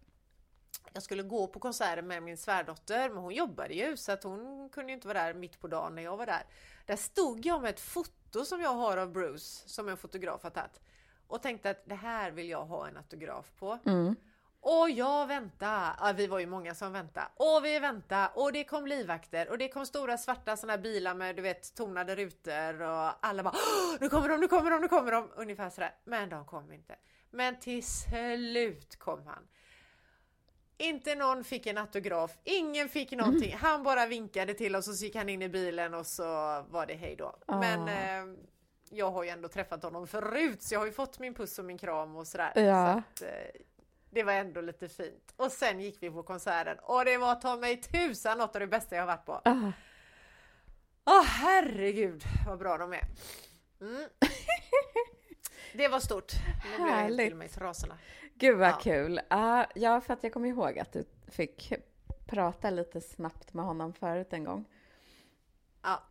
Jag 0.94 1.04
skulle 1.04 1.24
gå 1.24 1.48
på 1.48 1.60
konserten 1.60 2.08
med 2.08 2.24
min 2.24 2.38
svärdotter, 2.38 3.10
men 3.10 3.18
hon 3.18 3.34
jobbade 3.34 3.74
ju 3.74 3.98
så 3.98 4.12
att 4.12 4.24
hon 4.24 4.70
kunde 4.70 4.94
inte 4.94 5.08
vara 5.08 5.24
där 5.24 5.34
mitt 5.34 5.60
på 5.60 5.68
dagen 5.68 5.96
när 5.96 6.04
jag 6.04 6.18
var 6.18 6.26
där. 6.26 6.44
Där 6.86 6.96
stod 6.96 7.46
jag 7.46 7.62
med 7.62 7.70
ett 7.70 7.80
foto 7.80 8.46
som 8.46 8.62
jag 8.62 8.74
har 8.74 8.98
av 8.98 9.12
Bruce, 9.12 9.70
som 9.70 9.90
en 9.90 9.98
fotograf 9.98 10.44
har 10.44 10.50
tagit. 10.50 10.82
Och 11.28 11.42
tänkte 11.42 11.70
att 11.70 11.84
det 11.86 11.96
här 11.96 12.32
vill 12.32 12.50
jag 12.50 12.66
ha 12.66 12.88
en 12.88 12.98
autograf 12.98 13.52
på. 13.60 13.80
Mm. 13.86 14.16
Och 14.62 14.90
jag 14.90 15.28
väntade. 15.28 15.96
Ja, 16.00 16.14
vi 16.18 16.28
var 16.28 16.40
ju 16.40 16.46
många 16.46 16.76
som 16.76 16.94
väntade. 16.94 17.28
Och 17.36 17.66
vi 17.66 17.80
väntade. 17.80 18.30
Och 18.36 18.52
det 18.54 18.64
kom 18.64 18.88
livvakter. 18.88 19.50
Och 19.50 19.58
det 19.58 19.70
kom 19.70 19.86
stora 19.86 20.18
svarta 20.18 20.52
här 20.52 20.78
bilar 20.78 21.16
med 21.16 21.36
du 21.36 21.42
vet 21.42 21.76
tonade 21.76 22.16
rutor. 22.16 22.82
Och 22.82 23.26
alla 23.28 23.44
bara 23.44 23.54
"Åh, 23.54 23.98
nu 24.00 24.10
kommer 24.10 24.30
de, 24.30 24.40
nu 24.40 24.48
kommer 24.48 24.72
de, 24.72 24.82
nu 24.82 24.88
kommer 24.88 25.12
de. 25.12 25.30
Ungefär 25.36 25.70
sådär. 25.70 25.96
Men 26.04 26.30
de 26.30 26.46
kom 26.46 26.72
inte. 26.72 26.96
Men 27.30 27.60
till 27.60 27.84
slut 27.84 29.00
kom 29.00 29.28
han. 29.28 29.48
Inte 30.82 31.16
någon 31.16 31.44
fick 31.44 31.68
en 31.68 31.78
autograf, 31.78 32.32
ingen 32.44 32.90
fick 32.90 33.12
någonting. 33.12 33.56
Han 33.56 33.84
bara 33.84 34.06
vinkade 34.06 34.54
till 34.54 34.76
oss 34.76 34.88
och 34.88 34.94
så 34.96 35.06
gick 35.06 35.16
han 35.16 35.30
in 35.30 35.42
i 35.42 35.50
bilen 35.50 35.94
och 35.94 36.06
så 36.08 36.24
var 36.70 36.86
det 36.86 36.94
hej 36.94 37.16
då. 37.16 37.36
Men 37.48 37.82
Ah. 37.84 37.90
eh, 37.92 38.26
jag 38.90 39.12
har 39.12 39.24
ju 39.24 39.30
ändå 39.30 39.48
träffat 39.48 39.84
honom 39.84 40.08
förut 40.08 40.64
så 40.64 40.74
jag 40.74 40.80
har 40.80 40.86
ju 40.86 40.92
fått 40.92 41.20
min 41.20 41.34
puss 41.34 41.60
och 41.60 41.66
min 41.66 41.78
kram 41.78 42.16
och 42.16 42.28
sådär. 42.28 42.52
Ja. 42.56 43.02
Så 43.20 43.26
att, 43.26 43.32
eh, 43.32 43.62
det 44.10 44.24
var 44.24 44.34
ändå 44.34 44.62
lite 44.62 44.90
fint. 44.90 45.34
Och 45.36 45.52
sen 45.52 45.80
gick 45.80 45.98
vi 46.04 46.10
på 46.10 46.24
konserten 46.24 46.78
och 46.80 47.06
det 47.06 47.18
var 47.18 47.36
ta 47.36 47.56
mig 47.56 47.82
tusan 47.82 48.38
något 48.38 48.56
av 48.56 48.60
det 48.60 48.68
bästa 48.68 48.96
jag 48.96 49.02
har 49.02 49.08
varit 49.08 49.26
på. 49.26 49.42
Ah, 49.46 49.72
Åh 51.06 51.24
herregud 51.24 52.24
vad 52.48 52.60
bra 52.60 52.78
de 52.78 52.94
är. 52.94 53.04
Mm. 53.82 54.08
Det 55.74 55.88
var 55.88 56.00
stort. 56.00 56.34
Nu 56.72 56.78
blir 56.78 56.88
jag 56.88 56.94
Härligt. 56.96 57.28
till 57.28 57.36
mig 57.36 57.50
trasorna. 57.50 57.98
gud 58.36 58.58
vad 58.58 58.70
Ja. 58.70 58.80
kul! 58.84 59.20
Ah, 59.30 59.66
ja, 59.76 60.02
för 60.02 60.14
att 60.14 60.24
jag 60.24 60.34
kommer 60.34 60.50
ihåg 60.50 60.80
att 60.80 60.92
du 60.94 61.06
fick 61.28 61.74
prata 62.28 62.70
lite 62.70 63.02
snabbt 63.02 63.54
med 63.54 63.66
honom 63.66 63.94
förut 63.94 64.34
en 64.34 64.44
gång. 64.44 64.66
Ja, 65.82 66.04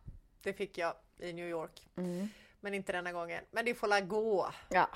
det 0.43 0.53
fick 0.53 0.77
jag 0.77 0.93
i 1.17 1.33
New 1.33 1.47
York. 1.49 1.87
Mm. 1.95 2.27
Men 2.59 2.73
inte 2.73 2.91
denna 2.91 3.11
gången. 3.11 3.43
Men 3.51 3.65
det 3.65 3.73
får 3.75 3.87
la 3.87 3.99
gå, 3.99 4.51
Ja, 4.69 4.89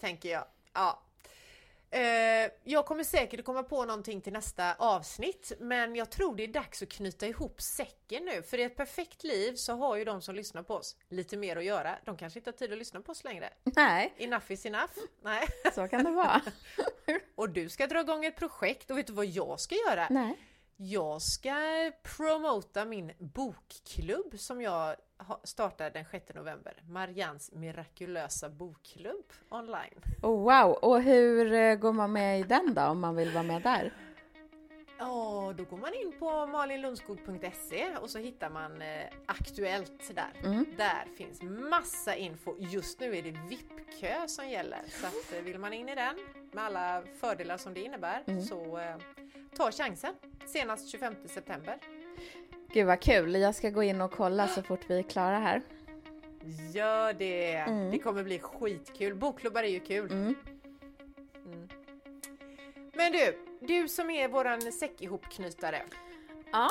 tänker 0.00 0.28
jag. 0.28 0.44
Ja. 0.72 1.00
Eh, 1.94 2.50
jag 2.64 2.86
kommer 2.86 3.04
säkert 3.04 3.40
att 3.40 3.46
komma 3.46 3.62
på 3.62 3.84
någonting 3.84 4.20
till 4.20 4.32
nästa 4.32 4.74
avsnitt, 4.74 5.52
men 5.60 5.96
jag 5.96 6.10
tror 6.10 6.36
det 6.36 6.44
är 6.44 6.48
dags 6.48 6.82
att 6.82 6.88
knyta 6.88 7.26
ihop 7.26 7.60
säcken 7.62 8.24
nu. 8.24 8.42
För 8.42 8.58
i 8.58 8.62
ett 8.62 8.76
perfekt 8.76 9.24
liv 9.24 9.54
så 9.54 9.72
har 9.72 9.96
ju 9.96 10.04
de 10.04 10.22
som 10.22 10.34
lyssnar 10.34 10.62
på 10.62 10.74
oss 10.74 10.96
lite 11.08 11.36
mer 11.36 11.56
att 11.56 11.64
göra. 11.64 11.98
De 12.04 12.16
kanske 12.16 12.38
inte 12.38 12.50
har 12.50 12.56
tid 12.56 12.72
att 12.72 12.78
lyssna 12.78 13.00
på 13.00 13.12
oss 13.12 13.24
längre. 13.24 13.50
nej, 13.64 14.14
Enough 14.18 14.52
is 14.52 14.66
enough. 14.66 14.92
Nej. 15.22 15.48
så 15.74 15.88
kan 15.88 16.04
det 16.04 16.10
vara. 16.10 16.40
Och 17.34 17.50
du 17.50 17.68
ska 17.68 17.86
dra 17.86 18.00
igång 18.00 18.24
ett 18.24 18.36
projekt 18.36 18.90
och 18.90 18.98
vet 18.98 19.06
du 19.06 19.12
vad 19.12 19.26
jag 19.26 19.60
ska 19.60 19.74
göra? 19.74 20.06
nej. 20.10 20.36
Jag 20.76 21.22
ska 21.22 21.54
promota 22.16 22.84
min 22.84 23.12
bokklubb 23.18 24.38
som 24.38 24.60
jag 24.62 24.96
startar 25.44 25.90
den 25.90 26.04
6 26.10 26.34
november. 26.34 26.82
Marians 26.88 27.52
mirakulösa 27.52 28.48
bokklubb 28.48 29.32
online. 29.48 30.00
Oh, 30.22 30.42
wow! 30.42 30.72
Och 30.72 31.02
hur 31.02 31.52
eh, 31.52 31.74
går 31.74 31.92
man 31.92 32.12
med 32.12 32.40
i 32.40 32.42
den 32.42 32.74
då, 32.74 32.82
om 32.82 33.00
man 33.00 33.16
vill 33.16 33.30
vara 33.30 33.42
med 33.42 33.62
där? 33.62 33.92
Ja, 34.98 35.54
då 35.58 35.64
går 35.64 35.76
man 35.76 35.94
in 35.94 36.12
på 36.18 36.46
malinlundskog.se 36.46 37.96
och 37.96 38.10
så 38.10 38.18
hittar 38.18 38.50
man 38.50 38.82
eh, 38.82 39.04
Aktuellt 39.26 40.14
där. 40.14 40.32
Mm. 40.44 40.66
Där 40.76 41.04
finns 41.16 41.42
massa 41.42 42.16
info. 42.16 42.54
Just 42.58 43.00
nu 43.00 43.16
är 43.16 43.22
det 43.22 43.30
VIP-kö 43.30 44.28
som 44.28 44.48
gäller. 44.48 44.82
Så 44.88 45.06
att, 45.06 45.32
eh, 45.38 45.42
vill 45.44 45.58
man 45.58 45.72
in 45.72 45.88
i 45.88 45.94
den 45.94 46.16
med 46.52 46.64
alla 46.64 47.02
fördelar 47.20 47.56
som 47.56 47.74
det 47.74 47.80
innebär 47.80 48.22
Mm. 48.26 48.42
så 48.42 48.78
eh, 48.78 48.96
ta 49.56 49.72
chansen. 49.72 50.14
Senast 50.46 50.88
25 50.88 51.14
september. 51.26 51.78
Gud 52.72 52.86
vad 52.86 53.00
kul! 53.00 53.34
Jag 53.34 53.54
ska 53.54 53.70
gå 53.70 53.82
in 53.82 54.00
och 54.00 54.12
kolla 54.12 54.48
så 54.48 54.62
fort 54.62 54.80
vi 54.86 54.98
är 54.98 55.02
klara 55.02 55.38
här. 55.38 55.62
Gör 56.72 57.12
det! 57.12 57.54
Mm. 57.54 57.90
Det 57.90 57.98
kommer 57.98 58.24
bli 58.24 58.38
skitkul. 58.38 59.14
Bokklubbar 59.14 59.62
är 59.62 59.68
ju 59.68 59.80
kul. 59.80 60.12
Mm. 60.12 60.34
Mm. 61.46 61.68
Men 62.92 63.12
du, 63.12 63.38
du 63.60 63.88
som 63.88 64.10
är 64.10 64.28
våran 64.28 64.72
säckihopknytare. 64.72 65.82
Ja. 66.52 66.70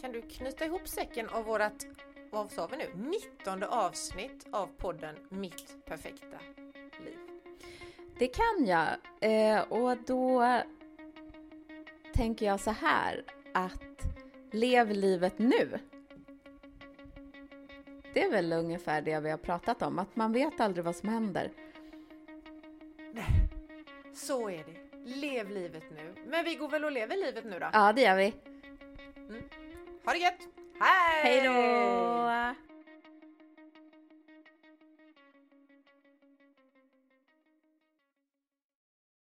Kan 0.00 0.12
du 0.12 0.22
knyta 0.22 0.64
ihop 0.64 0.88
säcken 0.88 1.28
av 1.28 1.44
vårat, 1.44 1.86
vad 2.30 2.50
sa 2.50 2.66
vi 2.66 2.76
nu, 2.76 3.10
19 3.40 3.62
avsnitt 3.62 4.46
av 4.50 4.66
podden 4.76 5.16
Mitt 5.28 5.84
perfekta 5.84 6.38
liv? 7.04 7.18
Det 8.18 8.28
kan 8.28 8.66
jag. 8.66 8.88
Eh, 9.20 9.60
och 9.62 9.96
då 10.06 10.42
tänker 12.16 12.46
jag 12.46 12.60
så 12.60 12.70
här 12.70 13.24
att 13.54 14.06
lev 14.50 14.90
livet 14.90 15.38
nu. 15.38 15.78
Det 18.14 18.22
är 18.22 18.30
väl 18.30 18.52
ungefär 18.52 19.02
det 19.02 19.20
vi 19.20 19.30
har 19.30 19.38
pratat 19.38 19.82
om, 19.82 19.98
att 19.98 20.16
man 20.16 20.32
vet 20.32 20.60
aldrig 20.60 20.84
vad 20.84 20.96
som 20.96 21.08
händer. 21.08 21.50
Nej, 23.12 23.24
så 24.14 24.50
är 24.50 24.64
det. 24.64 24.98
Lev 25.04 25.50
livet 25.50 25.84
nu. 25.90 26.14
Men 26.26 26.44
vi 26.44 26.54
går 26.54 26.68
väl 26.68 26.84
och 26.84 26.92
lever 26.92 27.16
livet 27.16 27.44
nu 27.44 27.58
då? 27.58 27.66
Ja, 27.72 27.92
det 27.92 28.02
gör 28.02 28.16
vi. 28.16 28.34
Ha 30.04 30.12
det 30.12 30.18
gött! 30.18 30.48
Hej! 30.80 31.22
Hej 31.22 31.46
då! 31.46 32.65